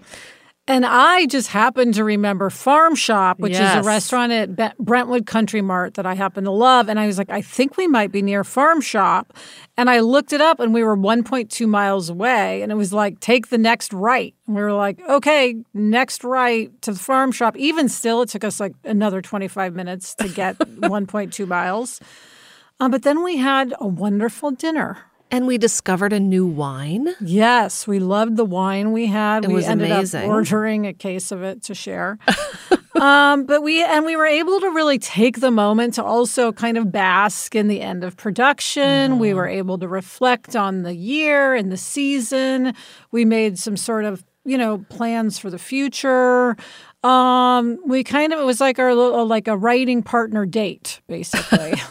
And 0.69 0.85
I 0.85 1.27
just 1.27 1.47
happened 1.47 1.93
to 1.93 2.03
remember 2.03 2.49
Farm 2.49 2.93
Shop, 2.93 3.39
which 3.39 3.53
is 3.53 3.59
a 3.59 3.83
restaurant 3.83 4.33
at 4.33 4.77
Brentwood 4.77 5.25
Country 5.25 5.61
Mart 5.61 5.93
that 5.93 6.05
I 6.05 6.13
happen 6.13 6.43
to 6.43 6.51
love. 6.51 6.89
And 6.89 6.99
I 6.99 7.07
was 7.07 7.17
like, 7.17 7.29
I 7.29 7.41
think 7.41 7.77
we 7.77 7.87
might 7.87 8.11
be 8.11 8.21
near 8.21 8.43
Farm 8.43 8.81
Shop. 8.81 9.33
And 9.77 9.89
I 9.89 10.01
looked 10.01 10.33
it 10.33 10.41
up 10.41 10.59
and 10.59 10.73
we 10.73 10.83
were 10.83 10.97
1.2 10.97 11.69
miles 11.69 12.09
away. 12.09 12.61
And 12.63 12.71
it 12.71 12.75
was 12.75 12.91
like, 12.91 13.21
take 13.21 13.47
the 13.47 13.57
next 13.57 13.93
right. 13.93 14.35
And 14.45 14.57
we 14.57 14.61
were 14.61 14.73
like, 14.73 14.99
okay, 15.07 15.55
next 15.73 16.25
right 16.25 16.69
to 16.81 16.91
the 16.91 16.99
Farm 16.99 17.31
Shop. 17.31 17.55
Even 17.55 17.87
still, 17.87 18.23
it 18.23 18.29
took 18.29 18.43
us 18.43 18.59
like 18.59 18.73
another 18.83 19.21
25 19.21 19.73
minutes 19.73 20.15
to 20.15 20.27
get 20.27 20.57
1.2 20.59 21.47
miles. 21.47 22.01
Uh, 22.81 22.89
but 22.89 23.03
then 23.03 23.23
we 23.23 23.37
had 23.37 23.73
a 23.79 23.87
wonderful 23.87 24.51
dinner. 24.51 24.97
And 25.29 25.45
we 25.45 25.57
discovered 25.57 26.13
a 26.13 26.19
new 26.19 26.45
wine. 26.45 27.09
Yes, 27.19 27.85
we 27.85 27.99
loved 27.99 28.37
the 28.37 28.45
wine 28.45 28.93
we 28.93 29.07
had. 29.07 29.43
It 29.43 29.51
we 29.51 29.63
ended 29.65 29.91
amazing. 29.91 30.23
up 30.23 30.29
ordering 30.29 30.87
a 30.87 30.93
case 30.93 31.31
of 31.33 31.43
it 31.43 31.63
to 31.63 31.75
share. 31.75 32.17
um, 33.01 33.45
but 33.45 33.61
we 33.61 33.83
and 33.83 34.05
we 34.05 34.15
were 34.15 34.25
able 34.25 34.59
to 34.61 34.69
really 34.69 34.97
take 34.97 35.41
the 35.41 35.51
moment 35.51 35.95
to 35.95 36.03
also 36.03 36.53
kind 36.53 36.77
of 36.77 36.91
bask 36.93 37.55
in 37.55 37.67
the 37.67 37.81
end 37.81 38.03
of 38.05 38.15
production. 38.15 39.19
We 39.19 39.29
Mm-hmm. 39.29 39.37
were 39.37 39.47
able 39.47 39.77
to 39.79 39.87
reflect 39.87 40.55
on 40.55 40.83
the 40.83 40.95
year 40.95 41.55
and 41.55 41.71
the 41.71 41.77
season. 41.77 42.73
We 43.11 43.25
made 43.25 43.59
some 43.59 43.75
sort 43.75 44.05
of 44.05 44.23
you 44.45 44.57
know 44.57 44.77
plans 44.89 45.37
for 45.37 45.49
the 45.49 45.59
future. 45.59 46.55
Um, 47.03 47.77
we 47.85 48.03
kind 48.05 48.31
of 48.31 48.39
it 48.39 48.45
was 48.45 48.61
like 48.61 48.79
our 48.79 48.95
little 48.95 49.25
like 49.25 49.49
a 49.49 49.57
writing 49.57 50.03
partner 50.03 50.45
date, 50.45 51.01
basically. 51.07 51.73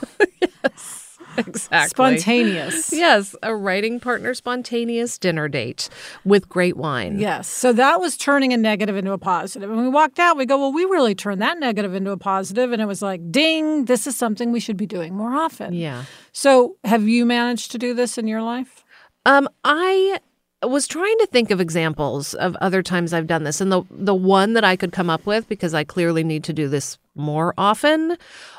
exactly. 1.46 1.88
Spontaneous. 1.88 2.92
Yes, 2.92 3.34
a 3.42 3.54
writing 3.54 4.00
partner 4.00 4.34
spontaneous 4.34 5.18
dinner 5.18 5.48
date 5.48 5.88
with 6.24 6.48
great 6.48 6.76
wine. 6.76 7.18
Yes. 7.18 7.48
So 7.48 7.72
that 7.72 8.00
was 8.00 8.16
turning 8.16 8.52
a 8.52 8.56
negative 8.56 8.96
into 8.96 9.12
a 9.12 9.18
positive. 9.18 9.70
And 9.70 9.80
we 9.80 9.88
walked 9.88 10.18
out, 10.18 10.36
we 10.36 10.46
go, 10.46 10.58
well, 10.58 10.72
we 10.72 10.84
really 10.84 11.14
turned 11.14 11.42
that 11.42 11.58
negative 11.58 11.94
into 11.94 12.10
a 12.10 12.16
positive. 12.16 12.72
And 12.72 12.80
it 12.80 12.86
was 12.86 13.02
like, 13.02 13.30
ding, 13.30 13.86
this 13.86 14.06
is 14.06 14.16
something 14.16 14.52
we 14.52 14.60
should 14.60 14.76
be 14.76 14.86
doing 14.86 15.14
more 15.14 15.34
often. 15.34 15.72
Yeah. 15.72 16.04
So 16.32 16.76
have 16.84 17.08
you 17.08 17.26
managed 17.26 17.72
to 17.72 17.78
do 17.78 17.94
this 17.94 18.18
in 18.18 18.28
your 18.28 18.42
life? 18.42 18.84
Um, 19.24 19.48
I 19.64 20.20
was 20.62 20.86
trying 20.86 21.18
to 21.18 21.26
think 21.26 21.50
of 21.50 21.60
examples 21.60 22.34
of 22.34 22.56
other 22.56 22.82
times 22.82 23.12
I've 23.12 23.26
done 23.26 23.44
this, 23.44 23.60
and 23.60 23.70
the 23.70 23.82
the 23.90 24.14
one 24.14 24.54
that 24.54 24.64
I 24.64 24.76
could 24.76 24.92
come 24.92 25.10
up 25.10 25.26
with 25.26 25.48
because 25.48 25.74
I 25.74 25.84
clearly 25.84 26.24
need 26.24 26.44
to 26.44 26.52
do 26.52 26.68
this 26.68 26.98
more 27.14 27.54
often 27.58 28.16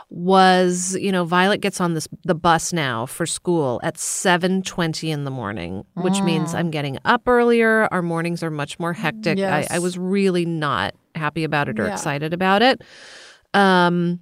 was 0.10 0.96
you 1.00 1.12
know 1.12 1.26
Violet 1.26 1.60
gets 1.62 1.82
on 1.82 1.94
this 1.94 2.08
the 2.24 2.34
bus 2.36 2.72
now 2.72 3.06
for 3.06 3.26
school 3.26 3.80
at 3.84 3.96
7:20 3.96 5.10
in 5.12 5.26
the 5.26 5.32
morning 5.32 5.84
which 5.96 6.24
means 6.24 6.54
I'm 6.54 6.72
getting 6.72 6.98
up 7.04 7.28
earlier 7.28 7.88
our 7.92 8.02
mornings 8.02 8.42
are 8.42 8.50
much 8.52 8.80
more 8.80 8.94
hectic 8.94 9.38
Yes. 9.38 9.68
I, 9.70 9.76
I 9.76 9.80
was 9.80 9.98
really 9.98 10.46
not 10.46 10.96
happy 11.16 11.44
about 11.44 11.68
it 11.68 11.80
or 11.80 11.88
Yeah. 11.88 11.94
excited 11.94 12.34
about 12.34 12.62
it 12.62 12.82
um 13.54 14.22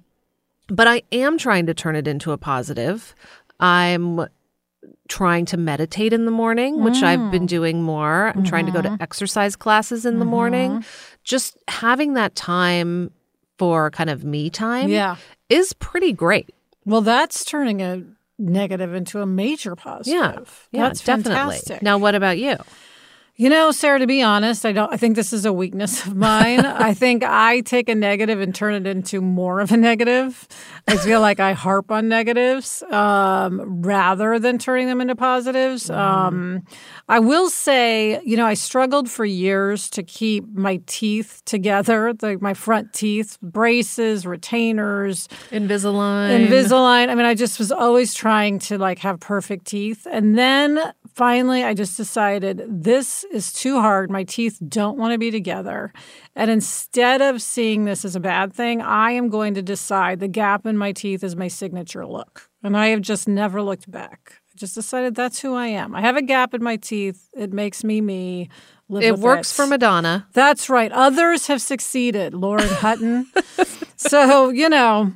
but 0.68 0.88
I 0.88 1.02
am 1.12 1.38
trying 1.38 1.66
to 1.66 1.74
turn 1.74 1.94
it 1.94 2.08
into 2.08 2.32
a 2.32 2.38
positive 2.38 3.14
I'm 3.60 4.26
trying 5.08 5.44
to 5.46 5.56
meditate 5.56 6.12
in 6.12 6.26
the 6.26 6.30
morning, 6.32 6.82
which 6.82 7.02
I've 7.02 7.20
Mm. 7.20 7.30
been 7.30 7.46
doing 7.46 7.82
more. 7.82 8.32
I'm 8.34 8.42
trying 8.44 8.66
to 8.66 8.72
go 8.72 8.80
Mm-hmm. 8.82 8.96
to 8.96 9.02
exercise 9.02 9.54
classes 9.56 10.04
in 10.04 10.18
the 10.18 10.24
morning. 10.24 10.84
Just 11.24 11.56
having 11.68 12.14
that 12.14 12.34
time 12.34 13.10
for 13.58 13.90
kind 13.90 14.10
of 14.10 14.24
me 14.24 14.50
time 14.50 14.88
Yeah. 14.90 15.16
Is 15.48 15.72
pretty 15.74 16.12
great. 16.12 16.54
Well, 16.84 17.00
that's 17.00 17.44
turning 17.44 17.82
a 17.82 18.02
negative 18.38 18.94
into 18.94 19.20
a 19.20 19.26
major 19.26 19.74
positive. 19.76 20.68
Yeah. 20.70 20.78
Yeah, 20.78 20.88
that's 20.88 21.00
definitely. 21.02 21.32
fantastic. 21.32 21.82
Now, 21.82 21.98
what 21.98 22.14
about 22.14 22.38
you? 22.38 22.56
You 23.38 23.50
know, 23.50 23.70
Sarah, 23.70 23.98
to 23.98 24.06
be 24.06 24.22
honest, 24.22 24.64
I 24.64 24.72
don't 24.72 24.90
I 24.90 24.96
think 24.96 25.14
this 25.14 25.30
is 25.30 25.44
a 25.44 25.52
weakness 25.52 26.06
of 26.06 26.16
mine. 26.16 26.60
I 26.64 26.94
think 26.94 27.22
I 27.22 27.60
take 27.60 27.90
a 27.90 27.94
negative 27.94 28.40
and 28.40 28.54
turn 28.54 28.72
it 28.72 28.86
into 28.86 29.20
more 29.20 29.60
of 29.60 29.70
a 29.72 29.76
negative. 29.76 30.48
I 30.88 30.96
feel 30.96 31.20
like 31.20 31.38
I 31.38 31.52
harp 31.52 31.90
on 31.90 32.08
negatives 32.08 32.82
um, 32.84 33.82
rather 33.82 34.38
than 34.38 34.56
turning 34.56 34.86
them 34.86 35.02
into 35.02 35.14
positives. 35.14 35.90
Um, 35.90 36.62
I 37.10 37.18
will 37.18 37.50
say, 37.50 38.22
you 38.24 38.38
know, 38.38 38.46
I 38.46 38.54
struggled 38.54 39.10
for 39.10 39.26
years 39.26 39.90
to 39.90 40.02
keep 40.02 40.48
my 40.54 40.80
teeth 40.86 41.42
together, 41.44 42.14
the, 42.14 42.38
my 42.40 42.54
front 42.54 42.94
teeth, 42.94 43.36
braces, 43.42 44.24
retainers, 44.24 45.28
Invisalign. 45.50 46.46
Invisalign. 46.46 47.10
I 47.10 47.14
mean, 47.14 47.26
I 47.26 47.34
just 47.34 47.58
was 47.58 47.70
always 47.70 48.14
trying 48.14 48.60
to 48.60 48.78
like 48.78 49.00
have 49.00 49.20
perfect 49.20 49.66
teeth. 49.66 50.06
And 50.10 50.38
then 50.38 50.80
finally, 51.14 51.64
I 51.64 51.74
just 51.74 51.96
decided 51.96 52.62
this 52.68 53.25
is 53.32 53.52
too 53.52 53.80
hard. 53.80 54.10
My 54.10 54.24
teeth 54.24 54.58
don't 54.66 54.98
want 54.98 55.12
to 55.12 55.18
be 55.18 55.30
together. 55.30 55.92
And 56.34 56.50
instead 56.50 57.20
of 57.22 57.42
seeing 57.42 57.84
this 57.84 58.04
as 58.04 58.16
a 58.16 58.20
bad 58.20 58.52
thing, 58.52 58.82
I 58.82 59.12
am 59.12 59.28
going 59.28 59.54
to 59.54 59.62
decide 59.62 60.20
the 60.20 60.28
gap 60.28 60.66
in 60.66 60.76
my 60.76 60.92
teeth 60.92 61.22
is 61.22 61.36
my 61.36 61.48
signature 61.48 62.06
look. 62.06 62.48
And 62.62 62.76
I 62.76 62.88
have 62.88 63.00
just 63.00 63.28
never 63.28 63.62
looked 63.62 63.90
back. 63.90 64.40
I 64.50 64.56
just 64.56 64.74
decided 64.74 65.14
that's 65.14 65.40
who 65.40 65.54
I 65.54 65.68
am. 65.68 65.94
I 65.94 66.00
have 66.00 66.16
a 66.16 66.22
gap 66.22 66.54
in 66.54 66.62
my 66.62 66.76
teeth. 66.76 67.28
It 67.34 67.52
makes 67.52 67.84
me 67.84 68.00
me. 68.00 68.48
Live 68.88 69.02
it 69.02 69.18
works 69.18 69.50
it. 69.50 69.54
for 69.54 69.66
Madonna. 69.66 70.28
That's 70.32 70.70
right. 70.70 70.92
Others 70.92 71.48
have 71.48 71.60
succeeded, 71.60 72.34
Lauren 72.34 72.68
Hutton. 72.68 73.26
so, 73.96 74.50
you 74.50 74.68
know, 74.68 75.12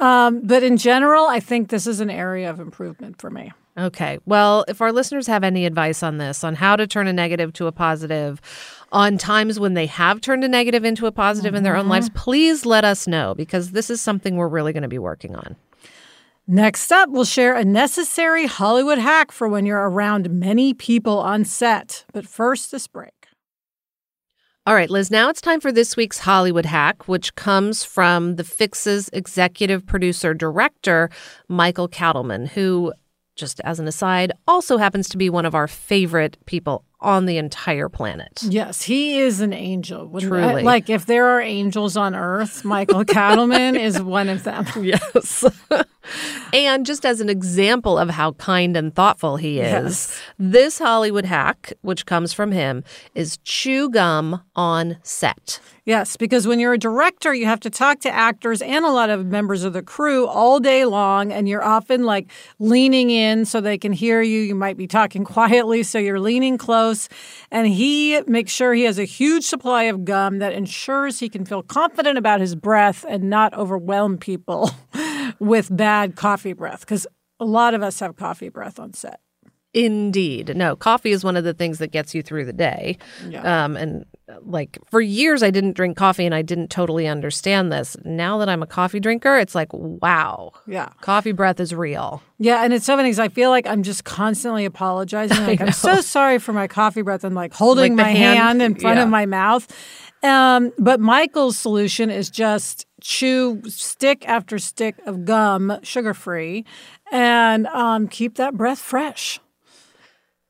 um, 0.00 0.40
but 0.42 0.62
in 0.62 0.78
general, 0.78 1.26
I 1.26 1.38
think 1.40 1.68
this 1.68 1.86
is 1.86 2.00
an 2.00 2.08
area 2.08 2.48
of 2.48 2.58
improvement 2.58 3.20
for 3.20 3.30
me. 3.30 3.52
Okay. 3.80 4.18
Well, 4.26 4.64
if 4.68 4.82
our 4.82 4.92
listeners 4.92 5.26
have 5.26 5.42
any 5.42 5.64
advice 5.64 6.02
on 6.02 6.18
this, 6.18 6.44
on 6.44 6.54
how 6.54 6.76
to 6.76 6.86
turn 6.86 7.06
a 7.06 7.12
negative 7.12 7.54
to 7.54 7.66
a 7.66 7.72
positive, 7.72 8.40
on 8.92 9.16
times 9.16 9.58
when 9.58 9.72
they 9.72 9.86
have 9.86 10.20
turned 10.20 10.44
a 10.44 10.48
negative 10.48 10.84
into 10.84 11.06
a 11.06 11.12
positive 11.12 11.54
in 11.54 11.62
their 11.62 11.76
own 11.76 11.88
lives, 11.88 12.10
mm-hmm. 12.10 12.18
please 12.18 12.66
let 12.66 12.84
us 12.84 13.06
know 13.06 13.34
because 13.34 13.70
this 13.70 13.88
is 13.88 14.00
something 14.00 14.36
we're 14.36 14.48
really 14.48 14.74
going 14.74 14.82
to 14.82 14.88
be 14.88 14.98
working 14.98 15.34
on. 15.34 15.56
Next 16.46 16.92
up, 16.92 17.08
we'll 17.08 17.24
share 17.24 17.56
a 17.56 17.64
necessary 17.64 18.46
Hollywood 18.46 18.98
hack 18.98 19.32
for 19.32 19.48
when 19.48 19.64
you're 19.64 19.88
around 19.88 20.28
many 20.30 20.74
people 20.74 21.18
on 21.18 21.44
set. 21.44 22.04
But 22.12 22.26
first, 22.26 22.70
this 22.70 22.86
break. 22.86 23.12
All 24.66 24.74
right, 24.74 24.90
Liz, 24.90 25.10
now 25.10 25.30
it's 25.30 25.40
time 25.40 25.58
for 25.58 25.72
this 25.72 25.96
week's 25.96 26.18
Hollywood 26.18 26.66
hack, 26.66 27.08
which 27.08 27.34
comes 27.34 27.82
from 27.82 28.36
The 28.36 28.44
Fix's 28.44 29.08
executive 29.12 29.86
producer 29.86 30.34
director, 30.34 31.08
Michael 31.48 31.88
Katleman, 31.88 32.46
who, 32.46 32.92
just 33.40 33.60
as 33.64 33.80
an 33.80 33.88
aside, 33.88 34.32
also 34.46 34.76
happens 34.76 35.08
to 35.08 35.16
be 35.16 35.28
one 35.30 35.46
of 35.46 35.54
our 35.54 35.66
favorite 35.66 36.36
people 36.46 36.84
on 37.00 37.26
the 37.26 37.38
entire 37.38 37.88
planet. 37.88 38.42
Yes, 38.42 38.82
he 38.82 39.18
is 39.18 39.40
an 39.40 39.52
angel. 39.52 40.08
Truly. 40.20 40.62
Like, 40.62 40.90
if 40.90 41.06
there 41.06 41.26
are 41.28 41.40
angels 41.40 41.96
on 41.96 42.14
earth, 42.14 42.64
Michael 42.64 43.04
Katleman 43.04 43.78
is 43.78 44.00
one 44.02 44.28
of 44.28 44.44
them. 44.44 44.66
Yes. 44.82 45.44
and 46.52 46.84
just 46.86 47.04
as 47.06 47.20
an 47.20 47.28
example 47.28 47.98
of 47.98 48.10
how 48.10 48.32
kind 48.32 48.76
and 48.76 48.94
thoughtful 48.94 49.36
he 49.36 49.60
is, 49.60 49.70
Yes. 49.70 50.20
this 50.38 50.78
Hollywood 50.78 51.24
hack, 51.24 51.72
which 51.82 52.06
comes 52.06 52.32
from 52.32 52.52
him, 52.52 52.84
is 53.14 53.38
chew 53.44 53.88
gum 53.90 54.42
on 54.56 54.96
set. 55.02 55.60
Yes, 55.86 56.16
because 56.16 56.46
when 56.46 56.60
you're 56.60 56.74
a 56.74 56.78
director, 56.78 57.34
you 57.34 57.46
have 57.46 57.58
to 57.60 57.70
talk 57.70 58.00
to 58.00 58.10
actors 58.10 58.62
and 58.62 58.84
a 58.84 58.90
lot 58.90 59.10
of 59.10 59.26
members 59.26 59.64
of 59.64 59.72
the 59.72 59.82
crew 59.82 60.26
all 60.26 60.60
day 60.60 60.84
long, 60.84 61.32
and 61.32 61.48
you're 61.48 61.64
often 61.64 62.04
like 62.04 62.30
leaning 62.60 63.10
in 63.10 63.44
so 63.44 63.60
they 63.60 63.78
can 63.78 63.92
hear 63.92 64.20
you. 64.22 64.40
You 64.40 64.54
might 64.54 64.76
be 64.76 64.86
talking 64.86 65.24
quietly, 65.36 65.82
so 65.82 65.98
you're 65.98 66.20
leaning 66.20 66.58
close. 66.58 67.08
And 67.50 67.66
he 67.66 68.20
makes 68.26 68.52
sure 68.52 68.72
he 68.74 68.82
has 68.84 68.98
a 68.98 69.04
huge 69.04 69.44
supply 69.44 69.84
of 69.84 70.04
gum 70.04 70.38
that 70.38 70.52
ensures 70.52 71.18
he 71.18 71.28
can 71.28 71.44
feel 71.44 71.62
confident 71.62 72.18
about 72.18 72.40
his 72.40 72.54
breath 72.54 73.04
and 73.08 73.24
not 73.28 73.52
overwhelm 73.54 74.16
people 74.18 74.70
with 75.40 75.74
bad 75.76 76.14
coffee 76.14 76.52
breath, 76.52 76.80
because 76.80 77.06
a 77.40 77.44
lot 77.44 77.74
of 77.74 77.82
us 77.82 77.98
have 78.00 78.14
coffee 78.16 78.48
breath 78.50 78.78
on 78.78 78.92
set. 78.92 79.20
Indeed. 79.72 80.56
No, 80.56 80.74
coffee 80.74 81.12
is 81.12 81.22
one 81.22 81.36
of 81.36 81.44
the 81.44 81.54
things 81.54 81.78
that 81.78 81.92
gets 81.92 82.12
you 82.14 82.22
through 82.22 82.44
the 82.44 82.52
day. 82.52 82.98
Yeah. 83.28 83.64
Um, 83.64 83.76
and 83.76 84.04
uh, 84.28 84.34
like 84.42 84.76
for 84.90 85.00
years, 85.00 85.44
I 85.44 85.50
didn't 85.52 85.74
drink 85.74 85.96
coffee 85.96 86.26
and 86.26 86.34
I 86.34 86.42
didn't 86.42 86.70
totally 86.72 87.06
understand 87.06 87.70
this. 87.70 87.96
Now 88.04 88.36
that 88.38 88.48
I'm 88.48 88.64
a 88.64 88.66
coffee 88.66 88.98
drinker, 88.98 89.38
it's 89.38 89.54
like, 89.54 89.68
wow, 89.72 90.50
Yeah. 90.66 90.88
coffee 91.02 91.30
breath 91.30 91.60
is 91.60 91.72
real. 91.72 92.20
Yeah, 92.38 92.64
and 92.64 92.72
it's 92.72 92.84
so 92.84 92.96
funny 92.96 93.10
because 93.10 93.20
I 93.20 93.28
feel 93.28 93.50
like 93.50 93.66
I'm 93.68 93.84
just 93.84 94.02
constantly 94.04 94.64
apologizing. 94.64 95.46
Like 95.46 95.60
I'm 95.60 95.70
so 95.72 96.00
sorry 96.00 96.38
for 96.40 96.52
my 96.52 96.66
coffee 96.66 97.02
breath 97.02 97.22
and 97.22 97.36
like 97.36 97.54
holding 97.54 97.94
Like 97.96 98.06
my 98.06 98.10
hand, 98.12 98.38
hand? 98.38 98.62
in 98.62 98.74
front 98.74 98.96
Yeah. 98.96 99.04
of 99.04 99.08
my 99.08 99.24
mouth. 99.26 99.68
Um, 100.22 100.72
but 100.78 101.00
Michael's 101.00 101.56
solution 101.56 102.10
is 102.10 102.28
just 102.28 102.86
chew 103.00 103.62
stick 103.66 104.28
after 104.28 104.58
stick 104.58 104.96
of 105.06 105.24
gum, 105.24 105.78
sugar 105.82 106.12
free, 106.12 106.64
and 107.10 107.66
um, 107.68 108.08
keep 108.08 108.34
that 108.36 108.54
breath 108.54 108.78
fresh. 108.78 109.40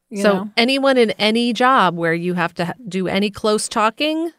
You 0.08 0.22
so, 0.22 0.32
know? 0.32 0.50
anyone 0.56 0.96
in 0.96 1.10
any 1.12 1.52
job 1.52 1.96
where 1.96 2.14
you 2.14 2.34
have 2.34 2.52
to 2.54 2.74
do 2.88 3.06
any 3.06 3.30
close 3.30 3.68
talking, 3.68 4.32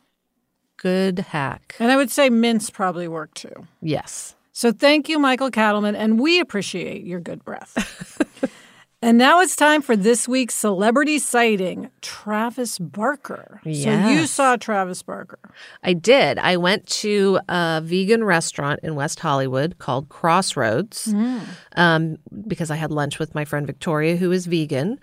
good 0.75 1.19
hack. 1.19 1.75
and 1.79 1.91
I 1.91 1.95
would 1.95 2.11
say 2.11 2.29
mints 2.29 2.69
probably 2.69 3.07
work 3.07 3.33
too. 3.33 3.53
Yes. 3.81 4.35
So 4.51 4.73
thank 4.73 5.07
you, 5.07 5.17
Michael 5.17 5.49
Katleman, 5.49 5.95
and 5.95 6.19
we 6.19 6.41
appreciate 6.41 7.05
your 7.05 7.21
good 7.21 7.45
breath. 7.45 8.21
and 9.01 9.17
now 9.17 9.39
it's 9.41 9.55
time 9.55 9.81
for 9.81 9.95
this 9.95 10.27
week's 10.27 10.53
celebrity 10.53 11.17
sighting, 11.19 11.89
Travis 12.01 12.77
Barker. 12.79 13.59
So 13.63 13.69
you 14.09 14.25
saw 14.27 14.55
Travis 14.57 15.01
Barker. 15.03 15.39
I 15.83 15.93
did. 15.93 16.37
I 16.37 16.57
went 16.57 16.85
to 16.87 17.39
a 17.49 17.81
vegan 17.83 18.23
restaurant 18.23 18.79
in 18.83 18.95
West 18.95 19.19
Hollywood 19.19 19.77
called 19.79 20.09
Crossroads 20.09 21.13
um, 21.75 22.17
because 22.47 22.69
I 22.69 22.75
had 22.75 22.91
lunch 22.91 23.17
with 23.19 23.33
my 23.33 23.45
friend 23.45 23.65
Victoria, 23.65 24.15
who 24.17 24.31
is 24.31 24.45
vegan. 24.45 24.99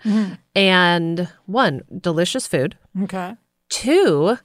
And 0.55 1.27
one, 1.45 1.81
delicious 1.99 2.47
food. 2.47 2.77
Okay. 3.03 3.35
Two, 3.69 4.37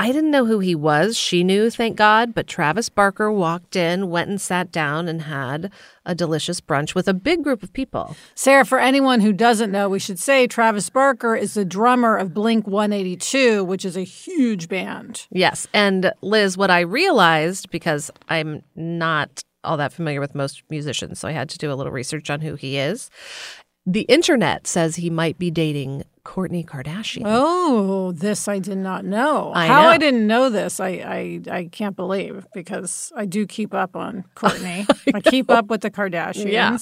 I 0.00 0.12
didn't 0.12 0.30
know 0.30 0.46
who 0.46 0.60
he 0.60 0.74
was. 0.74 1.18
She 1.18 1.44
knew, 1.44 1.68
thank 1.68 1.94
God. 1.94 2.32
But 2.32 2.46
Travis 2.46 2.88
Barker 2.88 3.30
walked 3.30 3.76
in, 3.76 4.08
went 4.08 4.30
and 4.30 4.40
sat 4.40 4.72
down, 4.72 5.08
and 5.08 5.20
had 5.20 5.70
a 6.06 6.14
delicious 6.14 6.58
brunch 6.58 6.94
with 6.94 7.06
a 7.06 7.12
big 7.12 7.44
group 7.44 7.62
of 7.62 7.74
people. 7.74 8.16
Sarah, 8.34 8.64
for 8.64 8.78
anyone 8.78 9.20
who 9.20 9.34
doesn't 9.34 9.70
know, 9.70 9.90
we 9.90 9.98
should 9.98 10.18
say 10.18 10.46
Travis 10.46 10.88
Barker 10.88 11.36
is 11.36 11.52
the 11.52 11.66
drummer 11.66 12.16
of 12.16 12.32
Blink 12.32 12.66
182, 12.66 13.62
which 13.62 13.84
is 13.84 13.94
a 13.94 14.02
huge 14.02 14.70
band. 14.70 15.26
Yes. 15.30 15.66
And 15.74 16.14
Liz, 16.22 16.56
what 16.56 16.70
I 16.70 16.80
realized, 16.80 17.68
because 17.70 18.10
I'm 18.30 18.62
not 18.74 19.42
all 19.64 19.76
that 19.76 19.92
familiar 19.92 20.20
with 20.20 20.34
most 20.34 20.62
musicians, 20.70 21.18
so 21.18 21.28
I 21.28 21.32
had 21.32 21.50
to 21.50 21.58
do 21.58 21.70
a 21.70 21.74
little 21.74 21.92
research 21.92 22.30
on 22.30 22.40
who 22.40 22.54
he 22.54 22.78
is. 22.78 23.10
The 23.84 24.02
internet 24.02 24.66
says 24.66 24.96
he 24.96 25.10
might 25.10 25.38
be 25.38 25.50
dating 25.50 26.04
Kourtney 26.24 26.64
Kardashian. 26.64 27.22
Oh, 27.24 28.12
this 28.12 28.48
I 28.48 28.58
did 28.58 28.78
not 28.78 29.04
know. 29.04 29.52
I 29.54 29.66
How 29.66 29.82
know. 29.82 29.88
I 29.88 29.98
didn't 29.98 30.26
know 30.26 30.50
this, 30.50 30.80
I, 30.80 30.88
I 30.88 31.40
I 31.50 31.64
can't 31.70 31.96
believe 31.96 32.46
because 32.52 33.12
I 33.16 33.26
do 33.26 33.46
keep 33.46 33.74
up 33.74 33.96
on 33.96 34.24
Kourtney. 34.34 34.86
I 35.14 35.20
keep 35.20 35.50
up 35.50 35.66
with 35.66 35.80
the 35.80 35.90
Kardashians. 35.90 36.52
Yeah. 36.52 36.76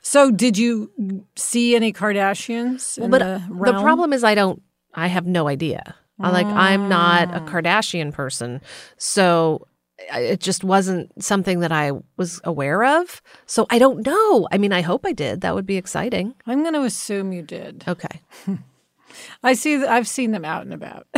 So, 0.00 0.30
did 0.30 0.58
you 0.58 0.92
see 1.34 1.74
any 1.74 1.90
Kardashians? 1.92 2.98
Well, 2.98 3.06
in 3.06 3.10
but 3.10 3.18
the, 3.20 3.72
the 3.72 3.80
problem 3.80 4.12
is 4.12 4.22
I 4.22 4.34
don't 4.34 4.62
I 4.94 5.08
have 5.08 5.26
no 5.26 5.48
idea. 5.48 5.94
I 6.20 6.30
Like 6.30 6.46
I'm 6.46 6.88
not 6.88 7.34
a 7.34 7.40
mm. 7.40 7.48
Kardashian 7.48 8.12
person. 8.12 8.60
So 8.96 9.66
I- 9.66 9.73
it 9.98 10.40
just 10.40 10.64
wasn't 10.64 11.10
something 11.22 11.60
that 11.60 11.72
I 11.72 11.92
was 12.16 12.40
aware 12.44 12.84
of. 13.00 13.22
So 13.46 13.66
I 13.70 13.78
don't 13.78 14.04
know. 14.06 14.48
I 14.50 14.58
mean, 14.58 14.72
I 14.72 14.80
hope 14.80 15.04
I 15.06 15.12
did. 15.12 15.40
That 15.40 15.54
would 15.54 15.66
be 15.66 15.76
exciting. 15.76 16.34
I'm 16.46 16.62
going 16.62 16.74
to 16.74 16.82
assume 16.82 17.32
you 17.32 17.42
did. 17.42 17.84
Okay. 17.86 18.20
I 19.42 19.54
see. 19.54 19.76
th- 19.76 19.88
I've 19.88 20.08
seen 20.08 20.32
them 20.32 20.44
out 20.44 20.62
and 20.62 20.74
about. 20.74 21.06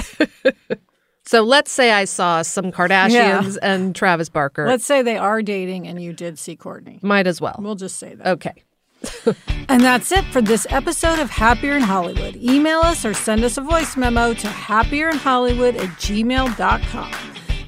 So 1.28 1.42
let's 1.42 1.72
say 1.72 1.90
I 1.90 2.04
saw 2.04 2.42
some 2.42 2.70
Kardashians 2.70 3.58
and 3.60 3.96
Travis 3.96 4.28
Barker. 4.28 4.64
Let's 4.64 4.86
say 4.86 5.02
they 5.02 5.18
are 5.18 5.42
dating, 5.42 5.88
and 5.88 6.00
you 6.00 6.12
did 6.12 6.38
see 6.38 6.56
Kourtney. 6.56 7.02
Might 7.02 7.26
as 7.26 7.40
well. 7.40 7.56
We'll 7.58 7.74
just 7.74 7.98
say 7.98 8.14
that. 8.14 8.26
Okay. 8.28 8.62
And 9.68 9.82
that's 9.82 10.12
it 10.12 10.24
for 10.26 10.40
this 10.40 10.64
episode 10.70 11.18
of 11.18 11.28
Happier 11.28 11.72
in 11.72 11.82
Hollywood. 11.82 12.36
Email 12.36 12.78
us 12.82 13.04
or 13.04 13.14
send 13.14 13.42
us 13.42 13.58
a 13.58 13.60
voice 13.60 13.96
memo 13.96 14.32
to 14.32 14.46
happierinhollywood 14.46 15.74
at 15.76 15.88
gmail.com. 15.98 17.12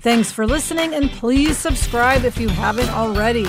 Thanks 0.09 0.33
for 0.33 0.47
listening, 0.47 0.95
and 0.95 1.11
please 1.11 1.59
subscribe 1.59 2.25
if 2.25 2.41
you 2.41 2.49
haven't 2.49 2.89
already. 2.89 3.45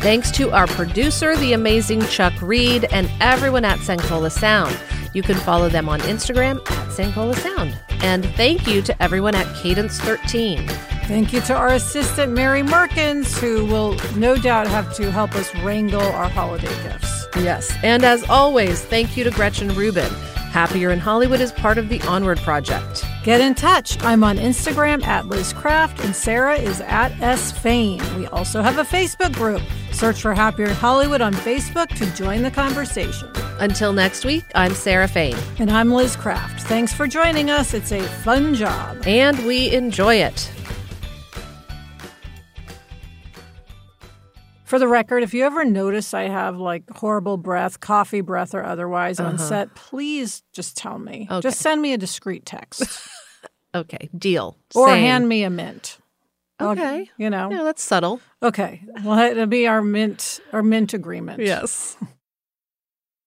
Thanks 0.00 0.30
to 0.32 0.50
our 0.50 0.66
producer, 0.66 1.34
the 1.38 1.54
amazing 1.54 2.02
Chuck 2.08 2.34
Reed, 2.42 2.84
and 2.92 3.10
everyone 3.18 3.64
at 3.64 3.78
Sankola 3.78 4.30
Sound. 4.30 4.78
You 5.14 5.22
can 5.22 5.36
follow 5.36 5.70
them 5.70 5.88
on 5.88 6.00
Instagram 6.00 6.58
at 6.70 6.88
Sankola 6.90 7.34
Sound. 7.36 7.78
And 8.02 8.26
thank 8.36 8.66
you 8.66 8.82
to 8.82 9.02
everyone 9.02 9.34
at 9.34 9.46
Cadence 9.56 9.98
13. 9.98 10.68
Thank 11.06 11.32
you 11.32 11.40
to 11.40 11.54
our 11.54 11.68
assistant, 11.68 12.30
Mary 12.30 12.60
Merkins, 12.60 13.34
who 13.38 13.64
will 13.64 13.96
no 14.16 14.36
doubt 14.36 14.66
have 14.66 14.94
to 14.96 15.10
help 15.10 15.34
us 15.34 15.54
wrangle 15.64 16.02
our 16.02 16.28
holiday 16.28 16.68
gifts. 16.82 17.26
Yes. 17.36 17.72
And 17.82 18.04
as 18.04 18.22
always, 18.24 18.84
thank 18.84 19.16
you 19.16 19.24
to 19.24 19.30
Gretchen 19.30 19.74
Rubin. 19.74 20.12
Happier 20.52 20.90
in 20.90 20.98
Hollywood 20.98 21.40
is 21.40 21.52
part 21.52 21.78
of 21.78 21.88
the 21.88 22.02
Onward 22.02 22.36
Project. 22.40 23.05
Get 23.26 23.40
in 23.40 23.56
touch. 23.56 24.00
I'm 24.04 24.22
on 24.22 24.36
Instagram 24.36 25.04
at 25.04 25.26
Liz 25.26 25.52
Craft, 25.52 26.04
and 26.04 26.14
Sarah 26.14 26.54
is 26.54 26.80
at 26.82 27.10
S 27.20 27.50
Fain. 27.50 28.00
We 28.16 28.28
also 28.28 28.62
have 28.62 28.78
a 28.78 28.84
Facebook 28.84 29.34
group. 29.34 29.60
Search 29.90 30.22
for 30.22 30.32
Happier 30.32 30.66
in 30.66 30.76
Hollywood 30.76 31.20
on 31.20 31.32
Facebook 31.32 31.88
to 31.96 32.06
join 32.14 32.42
the 32.42 32.52
conversation. 32.52 33.28
Until 33.58 33.92
next 33.92 34.24
week, 34.24 34.44
I'm 34.54 34.74
Sarah 34.74 35.08
Fain, 35.08 35.34
And 35.58 35.72
I'm 35.72 35.92
Liz 35.92 36.14
Craft. 36.14 36.68
Thanks 36.68 36.92
for 36.92 37.08
joining 37.08 37.50
us. 37.50 37.74
It's 37.74 37.90
a 37.90 38.00
fun 38.00 38.54
job. 38.54 39.02
and 39.04 39.36
we 39.44 39.74
enjoy 39.74 40.14
it. 40.14 40.48
For 44.66 44.78
the 44.78 44.86
record, 44.86 45.24
if 45.24 45.34
you 45.34 45.44
ever 45.44 45.64
notice 45.64 46.14
I 46.14 46.28
have 46.28 46.58
like 46.58 46.88
horrible 46.90 47.38
breath, 47.38 47.80
coffee 47.80 48.20
breath 48.20 48.54
or 48.54 48.64
otherwise 48.64 49.18
on 49.18 49.34
uh-huh. 49.34 49.48
set, 49.48 49.74
please 49.74 50.44
just 50.52 50.76
tell 50.76 51.00
me. 51.00 51.26
Okay. 51.28 51.40
Just 51.40 51.58
send 51.58 51.82
me 51.82 51.92
a 51.92 51.98
discreet 51.98 52.46
text 52.46 52.84
Okay, 53.74 54.08
deal. 54.16 54.56
or 54.74 54.88
Same. 54.88 55.00
hand 55.00 55.28
me 55.28 55.42
a 55.44 55.50
mint. 55.50 55.98
I'll- 56.58 56.70
Okay. 56.70 57.10
you 57.18 57.28
know. 57.28 57.50
Yeah, 57.50 57.62
that's 57.64 57.82
subtle. 57.82 58.20
Okay. 58.42 58.82
Well, 59.04 59.18
it'll 59.30 59.46
be 59.46 59.66
our 59.66 59.82
mint 59.82 60.40
our 60.52 60.62
mint 60.62 60.94
agreement. 60.94 61.40
Yes. 61.40 61.96